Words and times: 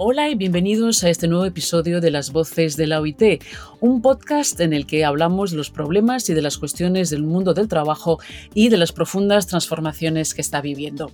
Hola 0.00 0.28
y 0.28 0.36
bienvenidos 0.36 1.02
a 1.02 1.10
este 1.10 1.26
nuevo 1.26 1.44
episodio 1.44 2.00
de 2.00 2.12
Las 2.12 2.30
Voces 2.30 2.76
de 2.76 2.86
la 2.86 3.00
OIT, 3.00 3.42
un 3.80 4.00
podcast 4.00 4.60
en 4.60 4.72
el 4.72 4.86
que 4.86 5.04
hablamos 5.04 5.50
de 5.50 5.56
los 5.56 5.70
problemas 5.70 6.30
y 6.30 6.34
de 6.34 6.42
las 6.42 6.56
cuestiones 6.56 7.10
del 7.10 7.24
mundo 7.24 7.52
del 7.52 7.66
trabajo 7.66 8.20
y 8.54 8.68
de 8.68 8.76
las 8.76 8.92
profundas 8.92 9.48
transformaciones 9.48 10.34
que 10.34 10.40
está 10.40 10.60
viviendo. 10.60 11.10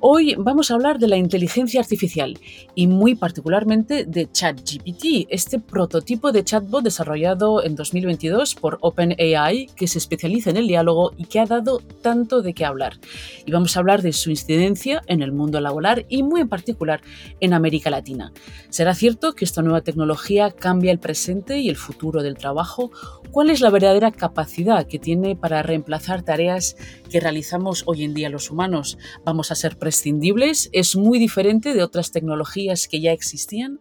Hoy 0.00 0.34
vamos 0.36 0.72
a 0.72 0.74
hablar 0.74 0.98
de 0.98 1.06
la 1.06 1.16
inteligencia 1.16 1.80
artificial 1.80 2.36
y 2.74 2.88
muy 2.88 3.14
particularmente 3.14 4.04
de 4.04 4.28
ChatGPT, 4.28 5.28
este 5.30 5.60
prototipo 5.60 6.32
de 6.32 6.42
chatbot 6.42 6.82
desarrollado 6.82 7.62
en 7.62 7.76
2022 7.76 8.56
por 8.56 8.78
OpenAI 8.80 9.68
que 9.76 9.86
se 9.86 9.98
especializa 9.98 10.50
en 10.50 10.56
el 10.56 10.66
diálogo 10.66 11.12
y 11.16 11.26
que 11.26 11.38
ha 11.38 11.46
dado 11.46 11.78
tanto 12.02 12.42
de 12.42 12.54
qué 12.54 12.64
hablar. 12.64 12.94
Y 13.44 13.52
vamos 13.52 13.76
a 13.76 13.80
hablar 13.80 14.02
de 14.02 14.12
su 14.12 14.30
incidencia 14.30 15.00
en 15.06 15.22
el 15.22 15.30
mundo 15.30 15.60
laboral 15.60 16.06
y 16.08 16.24
muy 16.24 16.40
en 16.40 16.48
particular 16.48 17.02
en 17.38 17.54
América 17.54 17.88
Latina. 17.88 18.15
¿Será 18.70 18.94
cierto 18.94 19.34
que 19.34 19.44
esta 19.44 19.62
nueva 19.62 19.82
tecnología 19.82 20.50
cambia 20.50 20.92
el 20.92 20.98
presente 20.98 21.58
y 21.58 21.68
el 21.68 21.76
futuro 21.76 22.22
del 22.22 22.36
trabajo? 22.36 22.90
¿Cuál 23.30 23.50
es 23.50 23.60
la 23.60 23.70
verdadera 23.70 24.12
capacidad 24.12 24.86
que 24.86 24.98
tiene 24.98 25.36
para 25.36 25.62
reemplazar 25.62 26.22
tareas 26.22 26.76
que 27.10 27.20
realizamos 27.20 27.84
hoy 27.86 28.04
en 28.04 28.14
día 28.14 28.30
los 28.30 28.50
humanos? 28.50 28.98
¿Vamos 29.24 29.50
a 29.50 29.54
ser 29.54 29.78
prescindibles? 29.78 30.70
¿Es 30.72 30.96
muy 30.96 31.18
diferente 31.18 31.74
de 31.74 31.82
otras 31.82 32.10
tecnologías 32.10 32.88
que 32.88 33.00
ya 33.00 33.12
existían? 33.12 33.80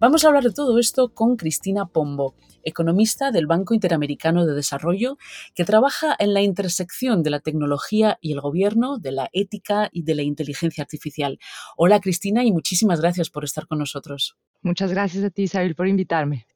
Vamos 0.00 0.24
a 0.24 0.28
hablar 0.28 0.44
de 0.44 0.52
todo 0.52 0.78
esto 0.78 1.08
con 1.08 1.36
Cristina 1.36 1.86
Pombo 1.86 2.34
economista 2.64 3.30
del 3.30 3.46
Banco 3.46 3.74
Interamericano 3.74 4.46
de 4.46 4.54
Desarrollo, 4.54 5.18
que 5.54 5.64
trabaja 5.64 6.14
en 6.18 6.34
la 6.34 6.42
intersección 6.42 7.22
de 7.22 7.30
la 7.30 7.40
tecnología 7.40 8.18
y 8.20 8.32
el 8.32 8.40
gobierno, 8.40 8.98
de 8.98 9.12
la 9.12 9.28
ética 9.32 9.88
y 9.92 10.02
de 10.02 10.14
la 10.14 10.22
inteligencia 10.22 10.82
artificial. 10.82 11.38
Hola 11.76 12.00
Cristina 12.00 12.44
y 12.44 12.52
muchísimas 12.52 13.00
gracias 13.00 13.30
por 13.30 13.44
estar 13.44 13.66
con 13.66 13.78
nosotros. 13.78 14.36
Muchas 14.62 14.90
gracias 14.90 15.24
a 15.24 15.30
ti, 15.30 15.42
Isabel, 15.42 15.74
por 15.74 15.88
invitarme. 15.88 16.46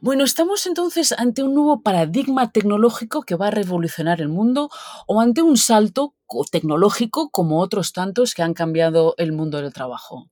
Bueno, 0.00 0.24
¿estamos 0.24 0.66
entonces 0.66 1.12
ante 1.12 1.42
un 1.42 1.54
nuevo 1.54 1.82
paradigma 1.82 2.50
tecnológico 2.50 3.22
que 3.22 3.34
va 3.34 3.48
a 3.48 3.50
revolucionar 3.50 4.20
el 4.20 4.28
mundo 4.28 4.70
o 5.06 5.20
ante 5.20 5.42
un 5.42 5.56
salto 5.56 6.14
tecnológico 6.50 7.30
como 7.30 7.60
otros 7.60 7.92
tantos 7.92 8.34
que 8.34 8.42
han 8.42 8.54
cambiado 8.54 9.14
el 9.18 9.32
mundo 9.32 9.60
del 9.60 9.72
trabajo? 9.72 10.30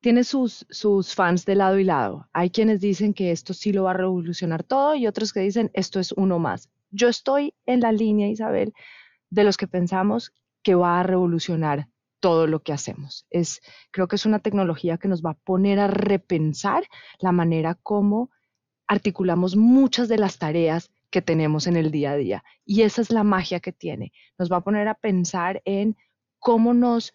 Tiene 0.00 0.24
sus, 0.24 0.66
sus 0.70 1.14
fans 1.14 1.44
de 1.44 1.54
lado 1.54 1.78
y 1.78 1.84
lado. 1.84 2.28
Hay 2.32 2.50
quienes 2.50 2.80
dicen 2.80 3.14
que 3.14 3.32
esto 3.32 3.54
sí 3.54 3.72
lo 3.72 3.84
va 3.84 3.90
a 3.90 3.94
revolucionar 3.94 4.62
todo 4.62 4.94
y 4.94 5.06
otros 5.06 5.32
que 5.32 5.40
dicen 5.40 5.70
esto 5.74 6.00
es 6.00 6.12
uno 6.12 6.38
más. 6.38 6.70
Yo 6.90 7.08
estoy 7.08 7.54
en 7.66 7.80
la 7.80 7.92
línea, 7.92 8.28
Isabel, 8.28 8.72
de 9.30 9.44
los 9.44 9.56
que 9.56 9.66
pensamos 9.66 10.32
que 10.62 10.74
va 10.74 11.00
a 11.00 11.02
revolucionar 11.02 11.88
todo 12.20 12.46
lo 12.46 12.62
que 12.62 12.72
hacemos. 12.72 13.26
Es, 13.30 13.60
creo 13.90 14.08
que 14.08 14.16
es 14.16 14.26
una 14.26 14.40
tecnología 14.40 14.98
que 14.98 15.08
nos 15.08 15.22
va 15.22 15.30
a 15.30 15.38
poner 15.44 15.78
a 15.78 15.86
repensar 15.86 16.84
la 17.20 17.32
manera 17.32 17.74
como 17.74 18.30
articulamos 18.86 19.56
muchas 19.56 20.08
de 20.08 20.18
las 20.18 20.38
tareas 20.38 20.90
que 21.10 21.22
tenemos 21.22 21.66
en 21.66 21.76
el 21.76 21.90
día 21.90 22.12
a 22.12 22.16
día. 22.16 22.44
Y 22.64 22.82
esa 22.82 23.02
es 23.02 23.10
la 23.10 23.24
magia 23.24 23.60
que 23.60 23.72
tiene. 23.72 24.12
Nos 24.38 24.50
va 24.50 24.58
a 24.58 24.64
poner 24.64 24.88
a 24.88 24.94
pensar 24.94 25.62
en 25.64 25.96
cómo 26.38 26.74
nos 26.74 27.12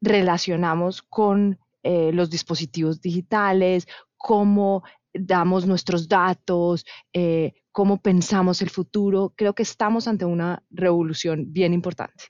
relacionamos 0.00 1.02
con 1.02 1.58
eh, 1.82 2.12
los 2.12 2.30
dispositivos 2.30 3.00
digitales, 3.00 3.86
cómo 4.16 4.82
damos 5.12 5.66
nuestros 5.66 6.08
datos, 6.08 6.84
eh, 7.12 7.52
cómo 7.70 8.00
pensamos 8.00 8.62
el 8.62 8.70
futuro. 8.70 9.34
Creo 9.36 9.54
que 9.54 9.62
estamos 9.62 10.08
ante 10.08 10.24
una 10.24 10.62
revolución 10.70 11.52
bien 11.52 11.74
importante. 11.74 12.24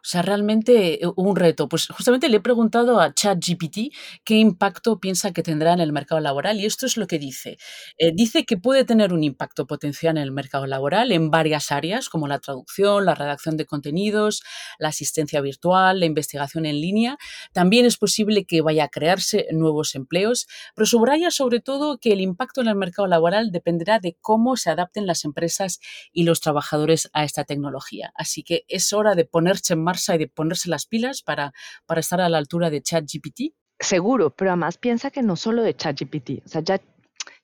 O 0.00 0.08
sea, 0.08 0.22
realmente 0.22 1.04
eh, 1.04 1.08
un 1.16 1.36
reto. 1.36 1.68
Pues 1.68 1.88
justamente 1.88 2.28
le 2.28 2.38
he 2.38 2.40
preguntado 2.40 3.00
a 3.00 3.12
ChatGPT 3.14 3.94
qué 4.24 4.36
impacto 4.36 4.98
piensa 4.98 5.32
que 5.32 5.42
tendrá 5.42 5.72
en 5.72 5.80
el 5.80 5.92
mercado 5.92 6.20
laboral 6.20 6.60
y 6.60 6.66
esto 6.66 6.86
es 6.86 6.96
lo 6.96 7.06
que 7.06 7.18
dice. 7.18 7.58
Eh, 7.98 8.12
dice 8.14 8.44
que 8.44 8.56
puede 8.56 8.84
tener 8.84 9.12
un 9.12 9.22
impacto 9.22 9.66
potencial 9.66 10.16
en 10.16 10.22
el 10.22 10.32
mercado 10.32 10.66
laboral 10.66 11.12
en 11.12 11.30
varias 11.30 11.70
áreas 11.70 12.08
como 12.08 12.28
la 12.28 12.38
traducción, 12.38 13.04
la 13.04 13.14
redacción 13.14 13.56
de 13.56 13.66
contenidos, 13.66 14.42
la 14.78 14.88
asistencia 14.88 15.40
virtual, 15.40 16.00
la 16.00 16.06
investigación 16.06 16.66
en 16.66 16.80
línea. 16.80 17.18
También 17.52 17.86
es 17.86 17.96
posible 17.96 18.44
que 18.44 18.62
vaya 18.62 18.84
a 18.84 18.88
crearse 18.88 19.46
nuevos 19.52 19.94
empleos, 19.94 20.46
pero 20.74 20.86
subraya 20.86 21.30
sobre 21.30 21.60
todo 21.60 21.98
que 21.98 22.12
el 22.12 22.20
impacto 22.20 22.60
en 22.60 22.68
el 22.68 22.76
mercado 22.76 23.06
laboral 23.06 23.50
dependerá 23.52 23.98
de 23.98 24.16
cómo 24.20 24.56
se 24.56 24.70
adapten 24.70 25.06
las 25.06 25.24
empresas 25.24 25.80
y 26.12 26.24
los 26.24 26.40
trabajadores 26.40 27.10
a 27.12 27.24
esta 27.24 27.44
tecnología. 27.44 28.12
Así 28.14 28.42
que 28.42 28.64
es 28.68 28.92
hora 28.92 29.14
de 29.14 29.24
ponerse 29.24 29.74
en 29.74 29.82
y 30.08 30.18
de 30.18 30.28
ponerse 30.28 30.68
las 30.68 30.86
pilas 30.86 31.22
para, 31.22 31.52
para 31.86 32.00
estar 32.00 32.20
a 32.20 32.28
la 32.28 32.38
altura 32.38 32.70
de 32.70 32.82
ChatGPT? 32.82 33.54
Seguro, 33.78 34.30
pero 34.30 34.50
además 34.50 34.78
piensa 34.78 35.10
que 35.10 35.22
no 35.22 35.36
solo 35.36 35.62
de 35.62 35.74
ChatGPT. 35.74 36.42
O 36.44 36.48
sea, 36.48 36.62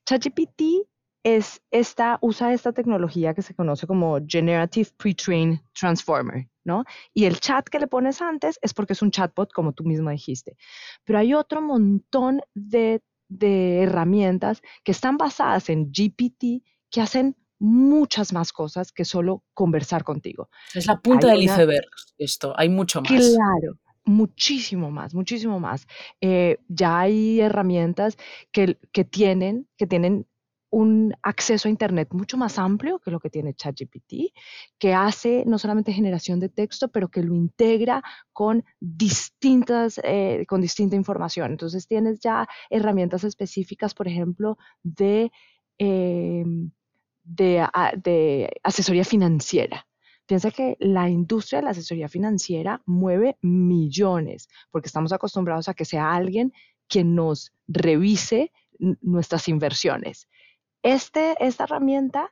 ChatGPT 0.05 0.87
es 1.23 1.61
esta, 1.71 2.19
usa 2.21 2.53
esta 2.53 2.71
tecnología 2.71 3.33
que 3.33 3.41
se 3.41 3.53
conoce 3.53 3.85
como 3.85 4.19
Generative 4.25 4.89
Pre-trained 4.97 5.59
Transformer, 5.73 6.47
¿no? 6.63 6.85
Y 7.13 7.25
el 7.25 7.39
chat 7.39 7.67
que 7.67 7.79
le 7.79 7.87
pones 7.87 8.21
antes 8.21 8.59
es 8.61 8.73
porque 8.73 8.93
es 8.93 9.01
un 9.01 9.11
chatbot, 9.11 9.51
como 9.51 9.73
tú 9.73 9.83
mismo 9.83 10.09
dijiste. 10.09 10.55
Pero 11.03 11.19
hay 11.19 11.33
otro 11.33 11.61
montón 11.61 12.41
de, 12.53 13.01
de 13.27 13.83
herramientas 13.83 14.61
que 14.83 14.91
están 14.91 15.17
basadas 15.17 15.69
en 15.69 15.91
GPT 15.91 16.63
que 16.89 17.01
hacen 17.01 17.35
muchas 17.59 18.33
más 18.33 18.51
cosas 18.51 18.91
que 18.91 19.05
solo 19.05 19.43
conversar 19.53 20.03
contigo. 20.03 20.49
Es 20.73 20.85
la 20.85 20.99
punta 20.99 21.27
del 21.27 21.43
iceberg 21.43 21.87
esto, 22.17 22.53
hay 22.57 22.69
mucho 22.69 23.01
más. 23.01 23.09
Claro, 23.09 23.77
muchísimo 24.05 24.91
más, 24.91 25.13
muchísimo 25.13 25.59
más. 25.59 25.87
Eh, 26.21 26.57
ya 26.67 26.99
hay 26.99 27.41
herramientas 27.41 28.17
que, 28.51 28.77
que, 28.91 29.03
tienen, 29.03 29.67
que 29.77 29.87
tienen 29.87 30.25
un 30.69 31.13
acceso 31.21 31.67
a 31.67 31.71
Internet 31.71 32.09
mucho 32.11 32.37
más 32.37 32.59
amplio 32.59 32.99
que 32.99 33.11
lo 33.11 33.19
que 33.19 33.29
tiene 33.29 33.53
ChatGPT, 33.53 34.33
que 34.77 34.93
hace 34.93 35.43
no 35.45 35.57
solamente 35.57 35.93
generación 35.93 36.39
de 36.39 36.49
texto, 36.49 36.89
pero 36.89 37.07
que 37.07 37.23
lo 37.23 37.35
integra 37.35 38.03
con 38.33 38.63
distintas, 38.79 39.99
eh, 40.03 40.45
con 40.47 40.61
distinta 40.61 40.95
información. 40.95 41.51
Entonces 41.51 41.87
tienes 41.87 42.19
ya 42.19 42.47
herramientas 42.69 43.23
específicas, 43.23 43.93
por 43.93 44.07
ejemplo, 44.07 44.57
de 44.83 45.31
em, 45.77 46.71
de, 47.27 48.49
asesoría 48.63 49.03
financiera. 49.03 49.85
Piensa 50.25 50.51
que 50.51 50.75
la 50.79 51.09
industria 51.09 51.59
de 51.59 51.65
la 51.65 51.71
asesoría 51.71 52.09
financiera 52.09 52.81
mueve 52.85 53.37
millones, 53.41 54.49
porque 54.71 54.87
estamos 54.87 55.13
acostumbrados 55.13 55.69
a 55.69 55.73
que 55.73 55.85
sea 55.85 56.13
alguien 56.13 56.53
quien 56.87 57.15
nos 57.15 57.53
revise 57.67 58.51
nuestras 59.01 59.47
inversiones. 59.47 60.27
Este, 60.83 61.35
esta 61.39 61.63
herramienta 61.63 62.31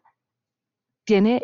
tiene, 1.05 1.41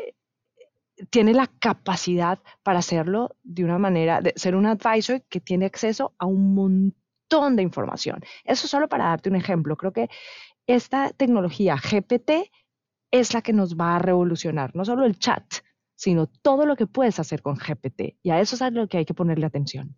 tiene 1.10 1.34
la 1.34 1.48
capacidad 1.48 2.40
para 2.64 2.80
hacerlo 2.80 3.36
de 3.44 3.64
una 3.64 3.78
manera, 3.78 4.22
de 4.22 4.34
ser 4.36 4.56
un 4.56 4.66
advisor 4.66 5.24
que 5.30 5.40
tiene 5.40 5.66
acceso 5.66 6.14
a 6.18 6.26
un 6.26 6.54
montón 6.54 7.56
de 7.56 7.64
información. 7.64 8.22
Eso 8.44 8.68
solo 8.68 8.90
para 8.90 9.06
darte 9.06 9.30
un 9.30 9.36
ejemplo. 9.36 9.78
Creo 9.78 9.94
que 9.94 10.10
esta 10.68 11.12
tecnología 11.12 11.76
GPT 11.76 12.52
es 13.12 13.34
la 13.34 13.42
que 13.42 13.54
nos 13.54 13.76
va 13.76 13.96
a 13.96 14.00
revolucionar, 14.00 14.76
no 14.76 14.86
solo 14.86 15.06
el 15.06 15.20
chat, 15.20 15.44
sino 15.96 16.28
todo 16.28 16.66
lo 16.66 16.76
que 16.76 16.88
puedes 16.88 17.20
hacer 17.20 17.42
con 17.42 17.56
GPT. 17.56 18.18
Y 18.24 18.32
a 18.32 18.40
eso 18.40 18.56
es 18.56 18.62
a 18.62 18.72
lo 18.72 18.88
que 18.88 18.98
hay 18.98 19.06
que 19.06 19.14
ponerle 19.14 19.46
atención. 19.46 19.96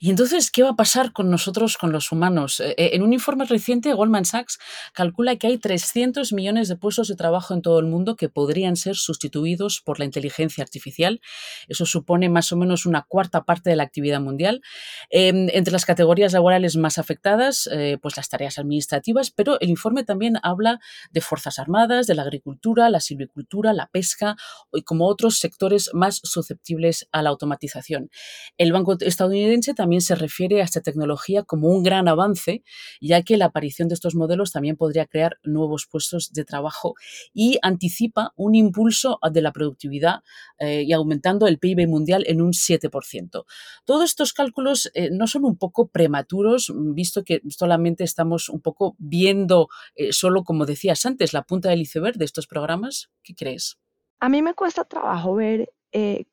Y 0.00 0.10
entonces, 0.10 0.50
¿qué 0.50 0.62
va 0.62 0.70
a 0.70 0.76
pasar 0.76 1.12
con 1.12 1.30
nosotros, 1.30 1.76
con 1.78 1.92
los 1.92 2.12
humanos? 2.12 2.60
Eh, 2.60 2.74
eh, 2.76 2.90
en 2.94 3.02
un 3.02 3.12
informe 3.12 3.44
reciente, 3.44 3.92
Goldman 3.92 4.24
Sachs 4.24 4.58
calcula 4.92 5.36
que 5.36 5.46
hay 5.46 5.58
300 5.58 6.32
millones 6.32 6.68
de 6.68 6.76
puestos 6.76 7.08
de 7.08 7.16
trabajo 7.16 7.54
en 7.54 7.62
todo 7.62 7.78
el 7.78 7.86
mundo 7.86 8.16
que 8.16 8.28
podrían 8.28 8.76
ser 8.76 8.96
sustituidos 8.96 9.80
por 9.84 9.98
la 9.98 10.04
inteligencia 10.04 10.62
artificial. 10.62 11.20
Eso 11.68 11.86
supone 11.86 12.28
más 12.28 12.52
o 12.52 12.56
menos 12.56 12.86
una 12.86 13.02
cuarta 13.02 13.44
parte 13.44 13.70
de 13.70 13.76
la 13.76 13.84
actividad 13.84 14.20
mundial. 14.20 14.62
Em, 15.10 15.48
entre 15.52 15.72
las 15.72 15.84
categorías 15.84 16.32
laborales 16.32 16.76
más 16.76 16.98
afectadas, 16.98 17.68
eh, 17.72 17.98
pues 18.00 18.16
las 18.16 18.28
tareas 18.28 18.58
administrativas, 18.58 19.30
pero 19.30 19.60
el 19.60 19.70
informe 19.70 20.04
también 20.04 20.38
habla 20.42 20.80
de 21.12 21.20
Fuerzas 21.20 21.58
Armadas, 21.58 22.06
de 22.06 22.14
la 22.14 22.22
agricultura, 22.22 22.90
la 22.90 23.00
silvicultura, 23.00 23.72
la 23.72 23.88
pesca 23.88 24.36
y 24.72 24.82
como 24.82 25.06
otros 25.06 25.38
sectores 25.38 25.90
más 25.92 26.20
susceptibles 26.22 27.08
a 27.12 27.22
la 27.22 27.30
automatización. 27.30 28.10
El 28.58 28.72
Banco 28.72 28.96
estadounidense 29.00 29.74
también 29.74 29.93
se 30.00 30.14
refiere 30.14 30.60
a 30.60 30.64
esta 30.64 30.80
tecnología 30.80 31.42
como 31.42 31.68
un 31.68 31.82
gran 31.82 32.08
avance, 32.08 32.62
ya 33.00 33.22
que 33.22 33.36
la 33.36 33.46
aparición 33.46 33.88
de 33.88 33.94
estos 33.94 34.14
modelos 34.14 34.52
también 34.52 34.76
podría 34.76 35.06
crear 35.06 35.38
nuevos 35.42 35.86
puestos 35.86 36.32
de 36.32 36.44
trabajo 36.44 36.94
y 37.32 37.58
anticipa 37.62 38.32
un 38.36 38.54
impulso 38.54 39.18
de 39.30 39.42
la 39.42 39.52
productividad 39.52 40.20
eh, 40.58 40.82
y 40.82 40.92
aumentando 40.92 41.46
el 41.46 41.58
PIB 41.58 41.88
mundial 41.88 42.24
en 42.26 42.40
un 42.40 42.52
7%. 42.52 43.44
Todos 43.84 44.04
estos 44.04 44.32
cálculos 44.32 44.90
eh, 44.94 45.10
no 45.10 45.26
son 45.26 45.44
un 45.44 45.56
poco 45.56 45.88
prematuros, 45.88 46.72
visto 46.74 47.24
que 47.24 47.40
solamente 47.48 48.04
estamos 48.04 48.48
un 48.48 48.60
poco 48.60 48.96
viendo, 48.98 49.68
eh, 49.94 50.12
solo 50.12 50.44
como 50.44 50.66
decías 50.66 51.04
antes, 51.06 51.32
la 51.32 51.42
punta 51.42 51.70
del 51.70 51.82
iceberg 51.82 52.16
de 52.16 52.24
estos 52.24 52.46
programas. 52.46 53.10
¿Qué 53.22 53.34
crees? 53.34 53.78
A 54.20 54.28
mí 54.28 54.42
me 54.42 54.54
cuesta 54.54 54.84
trabajo 54.84 55.34
ver, 55.34 55.70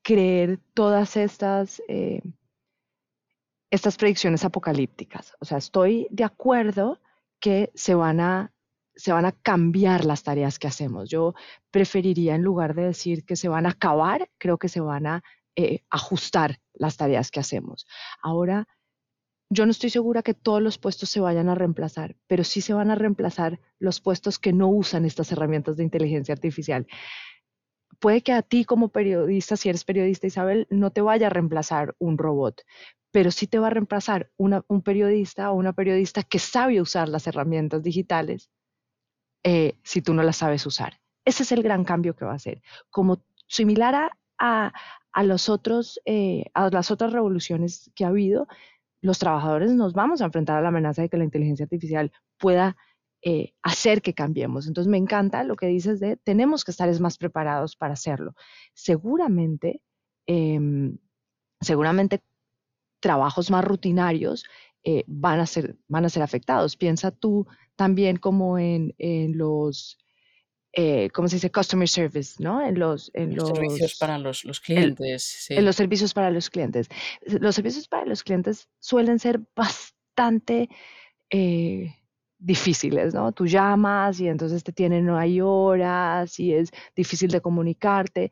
creer 0.01 0.59
todas 0.73 1.17
estas 1.17 1.81
estas 3.71 3.97
predicciones 3.97 4.45
apocalípticas. 4.45 5.33
O 5.39 5.45
sea, 5.45 5.57
estoy 5.57 6.07
de 6.11 6.25
acuerdo 6.25 6.99
que 7.39 7.71
se 7.73 7.95
van 7.95 8.19
a 8.19 8.53
se 8.93 9.13
van 9.13 9.25
a 9.25 9.31
cambiar 9.31 10.05
las 10.05 10.21
tareas 10.21 10.59
que 10.59 10.67
hacemos. 10.67 11.09
Yo 11.09 11.33
preferiría, 11.71 12.35
en 12.35 12.43
lugar 12.43 12.75
de 12.75 12.83
decir 12.83 13.25
que 13.25 13.37
se 13.37 13.47
van 13.47 13.65
a 13.65 13.69
acabar, 13.69 14.29
creo 14.37 14.57
que 14.57 14.67
se 14.67 14.81
van 14.81 15.07
a 15.07 15.23
eh, 15.55 15.79
ajustar 15.89 16.59
las 16.73 16.97
tareas 16.97 17.31
que 17.31 17.39
hacemos. 17.39 17.87
Ahora, 18.21 18.67
yo 19.49 19.65
no 19.65 19.71
estoy 19.71 19.89
segura 19.89 20.23
que 20.23 20.33
todos 20.33 20.61
los 20.61 20.77
puestos 20.77 21.09
se 21.09 21.19
vayan 21.19 21.49
a 21.49 21.55
reemplazar, 21.55 22.15
pero 22.27 22.43
sí 22.43 22.61
se 22.61 22.73
van 22.73 22.91
a 22.91 22.95
reemplazar 22.95 23.59
los 23.79 24.01
puestos 24.01 24.39
que 24.39 24.53
no 24.53 24.67
usan 24.67 25.05
estas 25.05 25.31
herramientas 25.31 25.77
de 25.77 25.83
inteligencia 25.83 26.33
artificial. 26.33 26.85
Puede 27.99 28.21
que 28.21 28.33
a 28.33 28.41
ti 28.41 28.65
como 28.65 28.89
periodista, 28.89 29.57
si 29.57 29.69
eres 29.69 29.83
periodista 29.83 30.27
Isabel, 30.27 30.67
no 30.69 30.91
te 30.91 31.01
vaya 31.01 31.27
a 31.27 31.29
reemplazar 31.29 31.95
un 31.99 32.17
robot, 32.17 32.61
pero 33.11 33.31
sí 33.31 33.47
te 33.47 33.59
va 33.59 33.67
a 33.67 33.71
reemplazar 33.71 34.31
un 34.37 34.81
periodista 34.83 35.51
o 35.51 35.55
una 35.55 35.73
periodista 35.73 36.23
que 36.23 36.39
sabe 36.39 36.81
usar 36.81 37.09
las 37.09 37.27
herramientas 37.27 37.83
digitales 37.83 38.49
eh, 39.43 39.75
si 39.83 40.01
tú 40.01 40.13
no 40.13 40.23
las 40.23 40.37
sabes 40.37 40.65
usar. 40.65 40.99
Ese 41.25 41.43
es 41.43 41.51
el 41.51 41.63
gran 41.63 41.83
cambio 41.83 42.15
que 42.15 42.25
va 42.25 42.31
a 42.31 42.35
hacer. 42.35 42.61
Como 42.89 43.23
similar 43.47 44.11
a, 44.39 44.73
a, 45.11 45.23
los 45.23 45.49
otros, 45.49 45.99
eh, 46.05 46.45
a 46.53 46.69
las 46.69 46.89
otras 46.89 47.11
revoluciones 47.11 47.91
que 47.95 48.05
ha 48.05 48.09
habido, 48.09 48.47
los 49.01 49.19
trabajadores 49.19 49.71
nos 49.73 49.93
vamos 49.93 50.21
a 50.21 50.25
enfrentar 50.25 50.57
a 50.57 50.61
la 50.61 50.69
amenaza 50.69 51.01
de 51.01 51.09
que 51.09 51.17
la 51.17 51.23
inteligencia 51.23 51.65
artificial 51.65 52.11
pueda 52.37 52.77
eh, 53.23 53.53
hacer 53.61 54.01
que 54.01 54.13
cambiemos. 54.13 54.67
Entonces 54.67 54.89
me 54.89 54.97
encanta 54.97 55.43
lo 55.43 55.55
que 55.55 55.67
dices 55.67 55.99
de 55.99 56.17
tenemos 56.17 56.63
que 56.63 56.71
estar 56.71 56.99
más 56.99 57.17
preparados 57.17 57.75
para 57.75 57.93
hacerlo. 57.93 58.35
Seguramente, 58.73 59.81
em, 60.27 60.97
seguramente 61.59 62.21
trabajos 63.01 63.51
más 63.51 63.65
rutinarios 63.65 64.45
eh, 64.83 65.03
van, 65.07 65.41
a 65.41 65.45
ser, 65.45 65.75
van 65.89 66.05
a 66.05 66.09
ser 66.09 66.23
afectados. 66.23 66.77
Piensa 66.77 67.11
tú 67.11 67.45
también 67.75 68.15
como 68.17 68.57
en, 68.57 68.95
en 68.97 69.37
los 69.37 69.97
eh, 70.73 71.09
¿cómo 71.09 71.27
se 71.27 71.35
dice? 71.35 71.51
Customer 71.51 71.87
service, 71.87 72.41
¿no? 72.41 72.65
En 72.65 72.79
los, 72.79 73.11
en 73.13 73.35
los, 73.35 73.49
servicios 73.49 73.97
para 73.97 74.17
los, 74.17 74.45
los 74.45 74.61
clientes. 74.61 75.47
En 75.49 75.65
los 75.65 75.75
servicios 75.75 76.13
para 76.13 76.31
los 76.31 76.49
clientes. 76.49 76.87
Los 77.25 77.55
servicios 77.55 77.87
para 77.89 78.05
los 78.05 78.23
clientes 78.23 78.69
suelen 78.79 79.19
ser 79.19 79.41
bastante 79.53 80.69
eh, 81.29 81.93
difíciles, 82.37 83.13
¿no? 83.13 83.33
Tú 83.33 83.47
llamas 83.47 84.21
y 84.21 84.29
entonces 84.29 84.63
te 84.63 84.71
tienen, 84.71 85.05
no 85.05 85.17
hay 85.17 85.41
horas 85.41 86.39
y 86.39 86.53
es 86.53 86.71
difícil 86.95 87.29
de 87.31 87.41
comunicarte. 87.41 88.31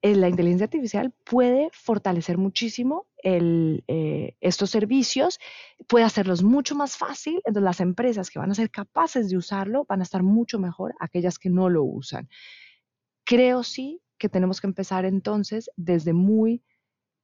La 0.00 0.28
inteligencia 0.28 0.64
artificial 0.64 1.12
puede 1.24 1.68
fortalecer 1.72 2.38
muchísimo 2.38 3.06
eh, 3.22 4.36
estos 4.40 4.70
servicios, 4.70 5.38
puede 5.88 6.04
hacerlos 6.04 6.42
mucho 6.42 6.74
más 6.74 6.96
fácil, 6.96 7.36
entonces 7.44 7.62
las 7.62 7.80
empresas 7.80 8.30
que 8.30 8.38
van 8.38 8.50
a 8.50 8.54
ser 8.54 8.70
capaces 8.70 9.28
de 9.30 9.36
usarlo 9.36 9.84
van 9.88 10.00
a 10.00 10.02
estar 10.02 10.22
mucho 10.22 10.58
mejor 10.58 10.94
aquellas 11.00 11.38
que 11.38 11.50
no 11.50 11.68
lo 11.68 11.84
usan. 11.84 12.28
Creo 13.24 13.62
sí 13.62 14.02
que 14.18 14.28
tenemos 14.28 14.60
que 14.60 14.66
empezar 14.66 15.04
entonces 15.04 15.70
desde 15.76 16.12
muy, 16.12 16.62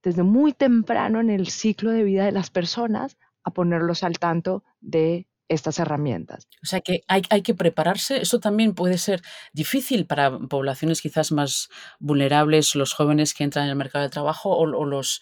desde 0.03 0.23
muy 0.23 0.53
temprano 0.53 1.21
en 1.21 1.31
el 1.31 1.49
ciclo 1.49 1.91
de 1.91 2.05
vida 2.05 2.25
de 2.25 2.33
las 2.33 2.51
personas 2.51 3.19
a 3.45 3.51
ponerlos 3.53 4.03
al 4.03 4.19
tanto 4.19 4.65
de 4.81 5.27
estas 5.49 5.79
herramientas. 5.79 6.47
O 6.63 6.67
sea 6.67 6.81
que 6.81 7.03
hay, 7.09 7.43
que 7.43 7.55
prepararse. 7.55 8.21
Eso 8.21 8.39
también 8.39 8.75
puede 8.75 8.99
ser 8.99 9.23
difícil 9.53 10.07
para 10.07 10.39
poblaciones 10.39 11.01
quizás 11.01 11.33
más 11.33 11.69
vulnerables, 11.99 12.75
los 12.75 12.93
jóvenes 12.93 13.35
que 13.35 13.45
entran 13.45 13.65
en 13.65 13.71
el 13.71 13.77
mercado 13.77 14.05
de 14.05 14.11
trabajo 14.11 14.51
o 14.57 14.85
los, 14.85 15.21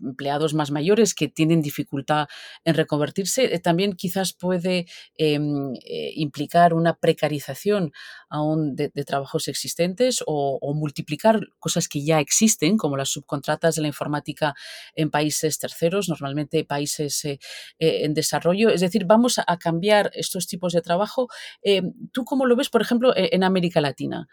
empleados 0.00 0.54
más 0.54 0.70
mayores 0.70 1.14
que 1.14 1.28
tienen 1.28 1.60
dificultad 1.60 2.28
en 2.64 2.74
reconvertirse. 2.74 3.54
Eh, 3.54 3.58
también 3.58 3.92
quizás 3.92 4.32
puede 4.32 4.86
em, 5.16 5.74
eh, 5.84 6.12
implicar 6.16 6.72
una 6.72 6.94
precarización 6.94 7.92
aún 8.30 8.74
de, 8.74 8.90
trabajos 9.04 9.48
existentes 9.48 10.22
o, 10.26 10.74
multiplicar 10.74 11.40
cosas 11.58 11.88
que 11.88 12.04
ya 12.04 12.20
existen, 12.20 12.76
como 12.76 12.96
las 12.96 13.10
subcontratas 13.10 13.76
de 13.76 13.82
la 13.82 13.88
informática 13.88 14.54
en 14.96 15.10
países 15.10 15.58
terceros, 15.58 16.08
normalmente 16.08 16.64
países 16.64 17.24
eh, 17.24 17.38
en 17.78 18.14
desarrollo. 18.14 18.70
Es 18.70 18.80
decir, 18.80 18.93
decir, 18.94 19.06
vamos 19.06 19.40
a 19.44 19.56
cambiar 19.58 20.10
estos 20.14 20.46
tipos 20.46 20.72
de 20.72 20.82
trabajo. 20.82 21.28
Eh, 21.62 21.82
¿Tú 22.12 22.24
cómo 22.24 22.46
lo 22.46 22.56
ves, 22.56 22.70
por 22.70 22.82
ejemplo, 22.82 23.14
e, 23.16 23.30
en 23.32 23.44
América 23.44 23.80
Latina? 23.80 24.26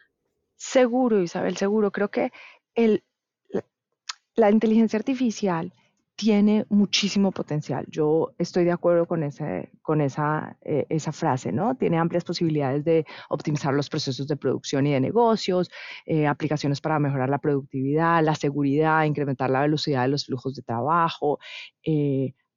Seguro, 0.55 1.21
Isabel, 1.21 1.57
seguro. 1.57 1.91
Creo 1.91 2.09
que 2.09 2.31
el, 2.75 3.03
la 4.35 4.51
inteligencia 4.51 4.97
artificial 4.97 5.73
tiene 6.15 6.67
muchísimo 6.69 7.31
potencial. 7.31 7.85
Yo 7.89 8.35
estoy 8.37 8.63
de 8.63 8.71
acuerdo 8.71 9.07
con, 9.07 9.23
ese, 9.23 9.71
con 9.81 10.01
esa, 10.01 10.55
eh, 10.61 10.85
esa 10.89 11.11
frase, 11.11 11.51
¿no? 11.51 11.75
Tiene 11.75 11.97
amplias 11.97 12.23
posibilidades 12.23 12.83
de 12.85 13.05
optimizar 13.29 13.73
los 13.73 13.89
procesos 13.89 14.27
de 14.27 14.37
producción 14.37 14.85
y 14.85 14.93
de 14.93 14.99
negocios, 14.99 15.71
eh, 16.05 16.27
aplicaciones 16.27 16.79
para 16.79 16.99
mejorar 16.99 17.29
la 17.29 17.39
productividad, 17.39 18.23
la 18.23 18.35
seguridad, 18.35 19.05
incrementar 19.05 19.49
la 19.49 19.61
velocidad 19.61 20.03
de 20.03 20.09
los 20.09 20.25
flujos 20.25 20.53
de 20.53 20.61
trabajo, 20.61 21.39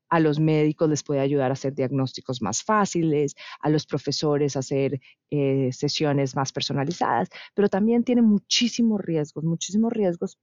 a 0.09 0.21
los 0.21 0.39
médicos 0.39 0.89
les 0.89 1.03
puede 1.03 1.21
ayudar 1.21 1.51
a 1.51 1.55
hacer 1.55 1.75
diagnósticos 1.75 2.43
más 2.43 2.63
fáciles, 2.63 3.35
a 3.61 3.69
los 3.69 3.87
profesores 3.87 4.57
a 4.57 4.61
hacer 4.61 5.01
eh, 5.31 5.71
sesiones 5.73 6.37
más 6.37 6.53
personalizadas, 6.53 7.29
pero 7.55 7.69
también 7.69 8.05
tiene 8.05 8.23
muchísimos 8.23 9.01
riesgos, 9.01 9.45
muchísimos 9.45 9.93
riesgos 9.93 10.39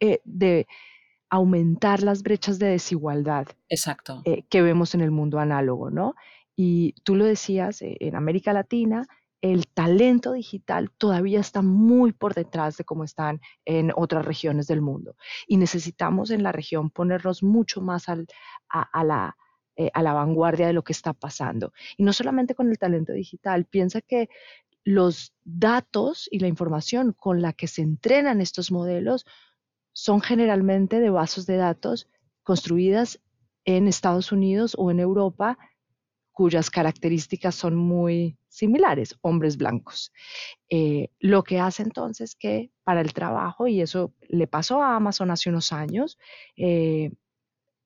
eh, 0.00 0.20
de 0.24 0.66
aumentar 1.30 2.02
las 2.02 2.22
brechas 2.22 2.58
de 2.58 2.68
desigualdad 2.68 3.48
Exacto. 3.68 4.22
Eh, 4.24 4.44
que 4.48 4.62
vemos 4.62 4.94
en 4.94 5.02
el 5.02 5.10
mundo 5.10 5.38
análogo, 5.38 5.90
¿no? 5.90 6.14
Y 6.56 6.94
tú 7.04 7.14
lo 7.14 7.24
decías, 7.24 7.78
en 7.82 8.16
América 8.16 8.52
Latina 8.52 9.06
el 9.40 9.68
talento 9.68 10.32
digital 10.32 10.90
todavía 10.90 11.40
está 11.40 11.62
muy 11.62 12.12
por 12.12 12.34
detrás 12.34 12.76
de 12.76 12.84
cómo 12.84 13.04
están 13.04 13.40
en 13.64 13.92
otras 13.94 14.24
regiones 14.24 14.66
del 14.66 14.80
mundo. 14.80 15.16
Y 15.46 15.56
necesitamos 15.56 16.30
en 16.30 16.42
la 16.42 16.52
región 16.52 16.90
ponernos 16.90 17.42
mucho 17.42 17.80
más 17.80 18.08
a, 18.08 18.16
la, 19.04 19.36
eh, 19.76 19.90
a 19.94 20.02
la 20.02 20.12
vanguardia 20.12 20.66
de 20.66 20.72
lo 20.72 20.82
que 20.82 20.92
está 20.92 21.12
pasando. 21.12 21.72
Y 21.96 22.02
no 22.02 22.12
solamente 22.12 22.54
con 22.54 22.68
el 22.70 22.78
talento 22.78 23.12
digital, 23.12 23.64
piensa 23.64 24.00
que 24.00 24.28
los 24.84 25.34
datos 25.44 26.28
y 26.30 26.40
la 26.40 26.48
información 26.48 27.12
con 27.12 27.42
la 27.42 27.52
que 27.52 27.68
se 27.68 27.82
entrenan 27.82 28.40
estos 28.40 28.72
modelos 28.72 29.26
son 29.92 30.20
generalmente 30.20 31.00
de 31.00 31.10
bases 31.10 31.46
de 31.46 31.56
datos 31.56 32.08
construidas 32.42 33.20
en 33.64 33.86
Estados 33.86 34.32
Unidos 34.32 34.74
o 34.78 34.90
en 34.90 35.00
Europa 35.00 35.58
cuyas 36.38 36.70
características 36.70 37.56
son 37.56 37.74
muy 37.74 38.38
similares, 38.58 39.16
hombres 39.22 39.56
blancos. 39.56 40.12
Eh, 40.68 41.10
lo 41.20 41.44
que 41.44 41.60
hace 41.60 41.82
entonces 41.82 42.34
que 42.34 42.70
para 42.84 43.00
el 43.00 43.12
trabajo, 43.12 43.68
y 43.68 43.80
eso 43.80 44.12
le 44.28 44.46
pasó 44.46 44.82
a 44.82 44.96
Amazon 44.96 45.30
hace 45.30 45.48
unos 45.48 45.72
años, 45.72 46.18
eh, 46.56 47.12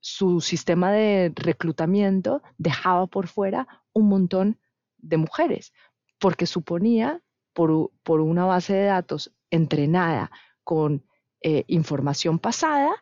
su 0.00 0.40
sistema 0.40 0.90
de 0.90 1.32
reclutamiento 1.36 2.42
dejaba 2.58 3.06
por 3.06 3.28
fuera 3.28 3.68
un 3.92 4.08
montón 4.08 4.58
de 4.98 5.18
mujeres, 5.18 5.72
porque 6.18 6.46
suponía, 6.46 7.22
por, 7.52 7.90
por 8.02 8.20
una 8.20 8.46
base 8.46 8.72
de 8.72 8.86
datos 8.86 9.30
entrenada 9.50 10.30
con 10.64 11.04
eh, 11.42 11.64
información 11.66 12.38
pasada, 12.38 12.94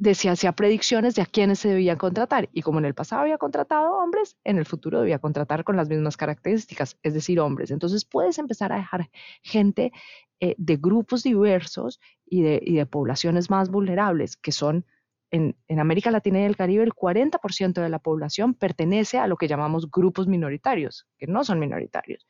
decía, 0.00 0.32
hacía 0.32 0.52
predicciones 0.52 1.14
de 1.14 1.22
a 1.22 1.26
quiénes 1.26 1.58
se 1.60 1.68
debía 1.68 1.96
contratar. 1.98 2.48
Y 2.52 2.62
como 2.62 2.78
en 2.78 2.86
el 2.86 2.94
pasado 2.94 3.22
había 3.22 3.36
contratado 3.38 3.92
hombres, 3.98 4.36
en 4.44 4.56
el 4.58 4.64
futuro 4.64 5.00
debía 5.00 5.18
contratar 5.18 5.62
con 5.62 5.76
las 5.76 5.88
mismas 5.88 6.16
características, 6.16 6.98
es 7.02 7.14
decir, 7.14 7.38
hombres. 7.38 7.70
Entonces 7.70 8.06
puedes 8.06 8.38
empezar 8.38 8.72
a 8.72 8.76
dejar 8.76 9.10
gente 9.42 9.92
eh, 10.40 10.54
de 10.56 10.76
grupos 10.76 11.22
diversos 11.22 12.00
y 12.24 12.42
de, 12.42 12.60
y 12.64 12.76
de, 12.76 12.86
poblaciones 12.86 13.50
más 13.50 13.70
vulnerables, 13.70 14.38
que 14.38 14.52
son 14.52 14.86
en, 15.30 15.54
en 15.68 15.78
América 15.78 16.10
Latina 16.10 16.40
y 16.40 16.44
el 16.44 16.56
Caribe, 16.56 16.82
el 16.82 16.94
40% 16.94 17.74
de 17.74 17.88
la 17.90 17.98
población 17.98 18.54
pertenece 18.54 19.18
a 19.18 19.26
lo 19.26 19.36
que 19.36 19.48
llamamos 19.48 19.90
grupos 19.90 20.26
minoritarios, 20.26 21.06
que 21.18 21.26
no 21.26 21.44
son 21.44 21.58
minoritarios. 21.58 22.26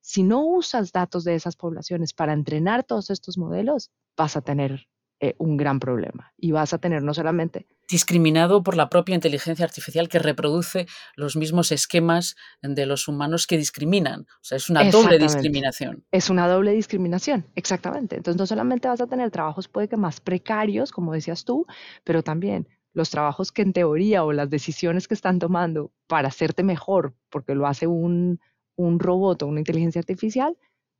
Si 0.00 0.22
no 0.22 0.44
usas 0.44 0.92
datos 0.92 1.24
de 1.24 1.34
esas 1.34 1.56
poblaciones 1.56 2.12
para 2.12 2.34
entrenar 2.34 2.84
todos 2.84 3.08
estos 3.08 3.38
modelos, 3.38 3.90
vas 4.14 4.36
a 4.36 4.42
tener 4.42 4.86
eh, 5.20 5.34
un 5.38 5.56
gran 5.56 5.80
problema. 5.80 6.32
Y 6.36 6.52
vas 6.52 6.74
a 6.74 6.78
tener 6.78 7.02
no 7.02 7.14
solamente... 7.14 7.66
Discriminado 7.88 8.62
por 8.62 8.76
la 8.76 8.88
propia 8.88 9.14
inteligencia 9.14 9.64
artificial 9.64 10.08
que 10.08 10.18
reproduce 10.18 10.86
los 11.16 11.36
mismos 11.36 11.70
esquemas 11.70 12.34
de 12.62 12.86
los 12.86 13.08
humanos 13.08 13.46
que 13.46 13.58
discriminan. 13.58 14.22
O 14.22 14.42
sea, 14.42 14.56
es 14.56 14.70
una 14.70 14.90
doble 14.90 15.18
discriminación. 15.18 16.04
Es 16.10 16.30
una 16.30 16.48
doble 16.48 16.72
discriminación, 16.72 17.46
exactamente. 17.54 18.16
Entonces, 18.16 18.38
no 18.38 18.46
solamente 18.46 18.88
vas 18.88 19.00
a 19.00 19.06
tener 19.06 19.30
trabajos 19.30 19.68
puede 19.68 19.88
que 19.88 19.96
más 19.96 20.20
precarios, 20.20 20.92
como 20.92 21.12
decías 21.12 21.44
tú, 21.44 21.66
pero 22.04 22.22
también 22.22 22.68
los 22.94 23.10
trabajos 23.10 23.52
que 23.52 23.62
en 23.62 23.72
teoría 23.72 24.24
o 24.24 24.32
las 24.32 24.48
decisiones 24.48 25.06
que 25.06 25.14
están 25.14 25.38
tomando 25.38 25.92
para 26.06 26.28
hacerte 26.28 26.62
mejor, 26.62 27.14
porque 27.28 27.54
lo 27.54 27.66
hace 27.66 27.86
un, 27.86 28.40
un 28.76 28.98
robot 28.98 29.42
o 29.42 29.46
una 29.46 29.60
inteligencia 29.60 29.98
artificial, 29.98 30.56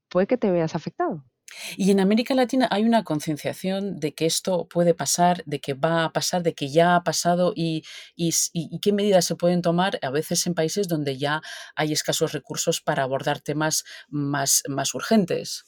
puede 0.09 0.27
que 0.27 0.37
te 0.37 0.51
veas 0.51 0.75
afectado. 0.75 1.25
Y 1.77 1.91
en 1.91 2.01
América 2.01 2.35
Latina 2.35 2.69
hay 2.71 2.85
una 2.85 3.05
concienciación 3.05 3.99
de 3.99 4.15
que 4.15 4.27
esto 4.27 4.67
puede 4.69 4.95
pasar, 4.95 5.43
de 5.47 5.61
que 5.61 5.75
va 5.75 6.05
a 6.05 6.13
pasar, 6.13 6.43
de 6.43 6.55
que 6.55 6.69
ya 6.69 6.97
ha 6.97 7.03
pasado 7.05 7.53
y, 7.55 7.85
y, 8.17 8.33
qué 8.81 8.93
medidas 8.93 9.25
se 9.25 9.37
pueden 9.37 9.63
tomar 9.63 9.99
a 10.03 10.11
veces 10.11 10.47
en 10.47 10.55
países 10.55 10.89
donde 10.89 11.17
ya 11.17 11.43
hay 11.77 11.93
escasos 11.93 12.33
recursos 12.33 12.81
para 12.81 13.03
abordar 13.03 13.41
temas 13.41 13.85
más, 14.09 14.63
más 14.69 14.95
urgentes. 14.95 15.65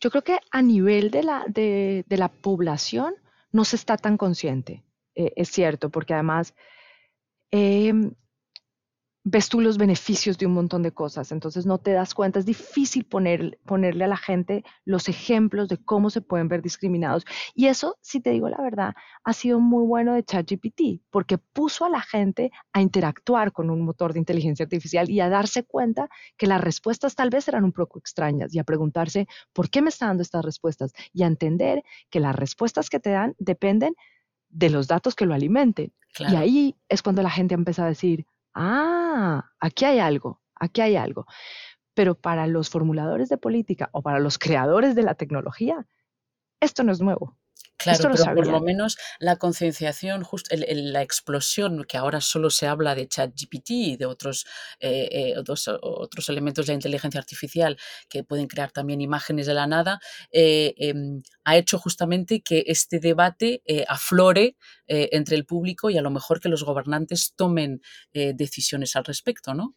Yo 0.00 0.10
creo 0.10 0.22
que 0.22 0.38
a 0.50 0.62
nivel 0.62 1.10
de 1.10 1.22
la, 1.22 1.44
de, 1.48 2.04
la 2.08 2.28
población 2.28 3.14
no 3.52 3.64
se 3.64 3.76
está 3.76 3.96
tan 3.96 4.16
consciente, 4.16 4.84
eh, 5.14 5.32
es 5.36 5.50
cierto, 5.50 5.90
porque 5.90 6.14
además 6.14 6.54
em, 7.50 8.12
ves 9.30 9.50
tú 9.50 9.60
los 9.60 9.76
beneficios 9.76 10.38
de 10.38 10.46
un 10.46 10.54
montón 10.54 10.82
de 10.82 10.92
cosas, 10.92 11.32
entonces 11.32 11.66
no 11.66 11.76
te 11.76 11.92
das 11.92 12.14
cuenta, 12.14 12.38
es 12.38 12.46
difícil 12.46 13.04
poner, 13.04 13.58
ponerle 13.66 14.04
a 14.04 14.08
la 14.08 14.16
gente 14.16 14.64
los 14.86 15.08
ejemplos 15.08 15.68
de 15.68 15.76
cómo 15.76 16.08
se 16.08 16.22
pueden 16.22 16.48
ver 16.48 16.62
discriminados. 16.62 17.26
Y 17.54 17.66
eso, 17.66 17.98
si 18.00 18.20
te 18.20 18.30
digo 18.30 18.48
la 18.48 18.60
verdad, 18.62 18.94
ha 19.24 19.32
sido 19.34 19.60
muy 19.60 19.84
bueno 19.84 20.14
de 20.14 20.24
ChatGPT, 20.24 21.02
porque 21.10 21.36
puso 21.36 21.84
a 21.84 21.90
la 21.90 22.00
gente 22.00 22.50
a 22.72 22.80
interactuar 22.80 23.52
con 23.52 23.68
un 23.68 23.82
motor 23.82 24.14
de 24.14 24.18
inteligencia 24.18 24.62
artificial 24.62 25.10
y 25.10 25.20
a 25.20 25.28
darse 25.28 25.62
cuenta 25.62 26.08
que 26.38 26.46
las 26.46 26.62
respuestas 26.62 27.14
tal 27.14 27.28
vez 27.28 27.48
eran 27.48 27.64
un 27.64 27.72
poco 27.72 27.98
extrañas 27.98 28.54
y 28.54 28.58
a 28.58 28.64
preguntarse, 28.64 29.28
¿por 29.52 29.68
qué 29.68 29.82
me 29.82 29.90
está 29.90 30.06
dando 30.06 30.22
estas 30.22 30.42
respuestas? 30.42 30.92
Y 31.12 31.22
a 31.22 31.26
entender 31.26 31.82
que 32.08 32.20
las 32.20 32.34
respuestas 32.34 32.88
que 32.88 32.98
te 32.98 33.10
dan 33.10 33.34
dependen 33.38 33.94
de 34.48 34.70
los 34.70 34.88
datos 34.88 35.14
que 35.14 35.26
lo 35.26 35.34
alimenten. 35.34 35.92
Y 36.18 36.34
ahí 36.34 36.76
es 36.88 37.02
cuando 37.02 37.22
la 37.22 37.30
gente 37.30 37.54
empieza 37.54 37.84
a 37.84 37.88
decir, 37.88 38.26
ah, 38.54 39.50
aquí 39.60 39.84
hay 39.84 39.98
algo, 39.98 40.42
aquí 40.54 40.80
hay 40.80 40.96
algo. 40.96 41.26
Pero 41.94 42.14
para 42.14 42.46
los 42.46 42.70
formuladores 42.70 43.28
de 43.28 43.38
política 43.38 43.90
o 43.92 44.02
para 44.02 44.20
los 44.20 44.38
creadores 44.38 44.94
de 44.94 45.02
la 45.02 45.14
tecnología, 45.14 45.86
esto 46.60 46.84
no 46.84 46.92
es 46.92 47.00
nuevo. 47.00 47.36
Claro, 47.78 48.10
pero 48.12 48.34
por 48.34 48.46
lo 48.48 48.60
menos 48.60 48.98
la 49.20 49.36
concienciación, 49.36 50.26
la 50.50 51.02
explosión, 51.02 51.84
que 51.84 51.96
ahora 51.96 52.20
solo 52.20 52.50
se 52.50 52.66
habla 52.66 52.96
de 52.96 53.06
ChatGPT 53.06 53.70
y 53.70 53.96
de 53.96 54.04
otros, 54.04 54.46
eh, 54.80 55.08
eh, 55.12 55.38
otros, 55.38 55.68
otros, 55.68 56.28
elementos 56.28 56.66
de 56.66 56.72
la 56.72 56.74
inteligencia 56.74 57.20
artificial 57.20 57.78
que 58.08 58.24
pueden 58.24 58.48
crear 58.48 58.72
también 58.72 59.00
imágenes 59.00 59.46
de 59.46 59.54
la 59.54 59.68
nada, 59.68 60.00
eh, 60.32 60.74
em, 60.76 61.22
ha 61.44 61.56
hecho 61.56 61.78
justamente 61.78 62.40
que 62.42 62.64
este 62.66 62.98
debate 62.98 63.62
aflore 63.86 64.56
entre 64.86 65.36
el 65.36 65.46
público 65.46 65.88
y 65.88 65.98
a 65.98 66.02
lo 66.02 66.10
mejor 66.10 66.40
que 66.40 66.48
los 66.48 66.64
gobernantes 66.64 67.34
tomen 67.36 67.80
decisiones 68.12 68.96
al 68.96 69.04
respecto, 69.04 69.54
¿no? 69.54 69.76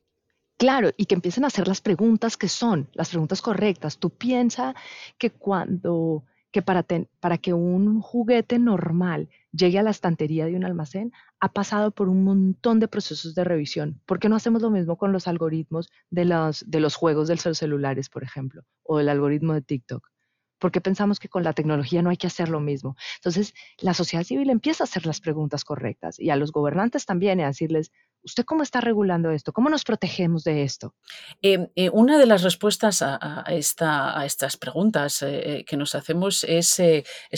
Claro, 0.57 0.91
y 0.97 1.05
que 1.05 1.15
empiecen 1.15 1.43
a 1.43 1.47
hacer 1.47 1.67
las 1.67 1.81
preguntas 1.81 2.37
que 2.37 2.47
son, 2.47 2.89
las 2.93 3.09
preguntas 3.09 3.41
correctas. 3.41 3.97
Tú 3.97 4.11
piensas 4.11 4.75
que 5.17 5.31
cuando 5.31 6.25
que 6.51 6.61
para, 6.61 6.85
para 7.19 7.37
que 7.37 7.53
un 7.53 8.01
juguete 8.01 8.59
normal 8.59 9.29
llegue 9.51 9.79
a 9.79 9.83
la 9.83 9.89
estantería 9.89 10.45
de 10.45 10.55
un 10.55 10.65
almacén, 10.65 11.11
ha 11.39 11.51
pasado 11.51 11.91
por 11.91 12.09
un 12.09 12.23
montón 12.23 12.79
de 12.79 12.87
procesos 12.87 13.35
de 13.35 13.43
revisión. 13.43 14.01
¿Por 14.05 14.19
qué 14.19 14.29
no 14.29 14.35
hacemos 14.35 14.61
lo 14.61 14.69
mismo 14.69 14.97
con 14.97 15.11
los 15.11 15.27
algoritmos 15.27 15.89
de 16.09 16.25
los, 16.25 16.63
de 16.69 16.79
los 16.79 16.95
juegos 16.95 17.27
de 17.27 17.39
los 17.43 17.57
celulares, 17.57 18.09
por 18.09 18.23
ejemplo, 18.23 18.63
o 18.83 18.99
el 18.99 19.09
algoritmo 19.09 19.53
de 19.53 19.61
TikTok? 19.61 20.11
¿Por 20.59 20.71
qué 20.71 20.79
pensamos 20.79 21.19
que 21.19 21.27
con 21.27 21.43
la 21.43 21.53
tecnología 21.53 22.03
no 22.03 22.11
hay 22.11 22.17
que 22.17 22.27
hacer 22.27 22.49
lo 22.49 22.59
mismo? 22.59 22.95
Entonces, 23.15 23.55
la 23.79 23.95
sociedad 23.95 24.23
civil 24.23 24.51
empieza 24.51 24.83
a 24.83 24.85
hacer 24.85 25.07
las 25.07 25.19
preguntas 25.19 25.63
correctas 25.63 26.19
y 26.19 26.29
a 26.29 26.35
los 26.35 26.51
gobernantes 26.51 27.07
también 27.07 27.41
a 27.41 27.47
decirles, 27.47 27.91
¿Usted 28.23 28.45
cómo 28.45 28.61
está 28.61 28.81
regulando 28.81 29.31
esto? 29.31 29.51
¿Cómo 29.51 29.69
nos 29.69 29.83
protegemos 29.83 30.43
de 30.43 30.61
esto? 30.61 30.93
Em, 31.41 31.69
eh, 31.75 31.89
una 31.89 32.19
de 32.19 32.27
las 32.27 32.43
respuestas 32.43 33.01
a, 33.01 33.43
esta, 33.49 34.19
a 34.19 34.25
estas 34.27 34.57
preguntas 34.57 35.23
eh, 35.23 35.59
eh, 35.59 35.65
que 35.65 35.75
nos 35.75 35.95
hacemos 35.95 36.43
es, 36.43 36.79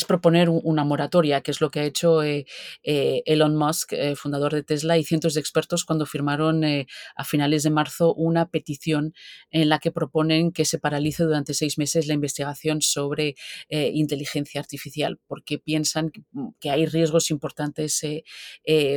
proponer 0.06 0.50
una 0.50 0.84
moratoria, 0.84 1.42
que 1.42 1.52
es 1.52 1.62
lo 1.62 1.72
que 1.72 1.80
ha 1.80 1.84
hecho 1.84 2.22
Elon 2.84 3.56
Musk, 3.56 3.94
fundador 4.16 4.54
de 4.54 4.64
Tesla, 4.64 4.98
y 4.98 5.04
cientos 5.04 5.34
de 5.34 5.40
expertos 5.40 5.86
cuando 5.86 6.06
firmaron 6.06 6.64
a 7.16 7.24
finales 7.24 7.64
de 7.64 7.70
marzo 7.70 8.14
una 8.14 8.50
petición 8.50 9.14
en 9.50 9.70
la 9.70 9.80
que 9.80 9.92
proponen 9.92 10.52
que 10.52 10.66
se 10.66 10.80
paralice 10.80 11.24
durante 11.24 11.54
seis 11.54 11.78
meses 11.78 12.08
la 12.08 12.14
investigación 12.14 12.82
sobre 12.82 13.36
inteligencia 13.70 14.60
artificial, 14.60 15.20
porque 15.28 15.58
piensan 15.58 16.12
que 16.60 16.70
hay 16.70 16.86
riesgos 16.86 17.32
importantes 17.32 18.02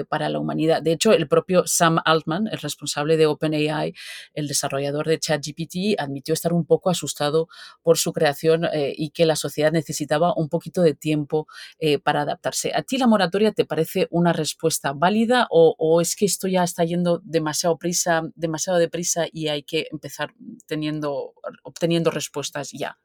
para 0.08 0.28
la 0.28 0.40
humanidad. 0.40 0.82
De 0.82 0.92
hecho, 0.92 1.12
el 1.12 1.28
propio 1.28 1.66
Sam 1.76 1.98
Altman, 2.04 2.48
el 2.48 2.58
responsable 2.58 3.16
de 3.16 3.26
OpenAI, 3.26 3.94
el 4.34 4.48
desarrollador 4.48 5.06
de 5.06 5.18
ChatGPT, 5.18 5.98
admitió 5.98 6.34
estar 6.34 6.52
un 6.52 6.64
poco 6.64 6.90
asustado 6.90 7.48
por 7.82 7.98
su 7.98 8.12
creación 8.12 8.64
eh, 8.64 8.94
y 8.96 9.10
que 9.10 9.26
la 9.26 9.36
sociedad 9.36 9.72
necesitaba 9.72 10.34
un 10.34 10.48
poquito 10.48 10.82
de 10.82 10.94
tiempo 10.94 11.46
eh, 11.78 11.98
para 11.98 12.22
adaptarse. 12.22 12.72
¿A 12.74 12.82
ti 12.82 12.98
la 12.98 13.06
moratoria 13.06 13.52
te 13.52 13.64
parece 13.64 14.08
una 14.10 14.32
respuesta 14.32 14.92
válida 14.92 15.46
o, 15.50 16.00
es 16.00 16.16
que 16.16 16.24
esto 16.24 16.48
ya 16.48 16.64
está 16.64 16.84
yendo 16.84 17.20
demasiado 17.24 17.78
prisa, 17.78 18.22
demasiado 18.34 18.78
deprisa 18.78 19.26
y 19.32 19.48
hay 19.48 19.62
que 19.62 19.88
empezar 19.90 20.34
teniendo, 20.66 21.34
obteniendo 21.62 22.10
respuestas 22.10 22.70
ya? 22.72 22.98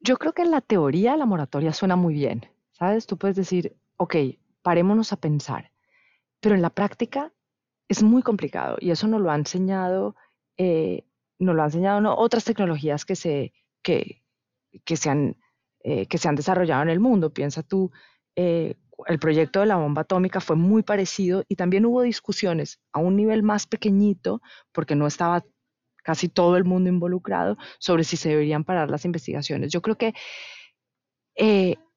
Yo 0.00 0.16
creo 0.16 0.32
que 0.32 0.42
en 0.42 0.50
la 0.50 0.60
teoría 0.60 1.16
la 1.16 1.26
moratoria 1.26 1.72
suena 1.72 1.96
muy 1.96 2.14
bien, 2.14 2.48
¿sabes? 2.72 3.06
Tú 3.06 3.16
puedes 3.16 3.36
decir, 3.36 3.76
ok, 3.96 4.16
parémonos 4.62 5.12
a 5.12 5.16
pensar, 5.16 5.72
pero 6.40 6.54
en 6.54 6.62
la 6.62 6.70
práctica 6.70 7.32
es 7.88 8.02
muy 8.02 8.22
complicado 8.22 8.76
y 8.80 8.90
eso 8.90 9.06
nos 9.08 9.20
lo 9.20 9.30
ha 9.30 9.36
enseñado, 9.36 10.16
eh, 10.56 11.04
lo 11.38 11.60
ha 11.60 11.66
enseñado 11.66 12.16
otras 12.16 12.44
tecnologías 12.44 13.04
que 13.04 13.16
se, 13.16 13.52
que, 13.82 14.22
que, 14.84 14.96
se 14.96 15.10
han, 15.10 15.36
eh, 15.82 16.06
que 16.06 16.18
se 16.18 16.28
han 16.28 16.34
desarrollado 16.34 16.82
en 16.82 16.88
el 16.88 17.00
mundo. 17.00 17.32
Piensa 17.32 17.62
tú, 17.62 17.90
eh, 18.34 18.74
el 19.06 19.18
proyecto 19.18 19.60
de 19.60 19.66
la 19.66 19.76
bomba 19.76 20.02
atómica 20.02 20.40
fue 20.40 20.56
muy 20.56 20.82
parecido 20.82 21.44
y 21.48 21.56
también 21.56 21.86
hubo 21.86 22.02
discusiones 22.02 22.80
a 22.92 22.98
un 22.98 23.16
nivel 23.16 23.42
más 23.42 23.66
pequeñito, 23.66 24.40
porque 24.72 24.96
no 24.96 25.06
estaba 25.06 25.44
casi 26.02 26.28
todo 26.28 26.56
el 26.56 26.64
mundo 26.64 26.88
involucrado, 26.88 27.56
sobre 27.78 28.04
si 28.04 28.16
se 28.16 28.30
deberían 28.30 28.64
parar 28.64 28.90
las 28.90 29.04
investigaciones. 29.04 29.72
Yo 29.72 29.82
creo 29.82 29.98
que 29.98 30.14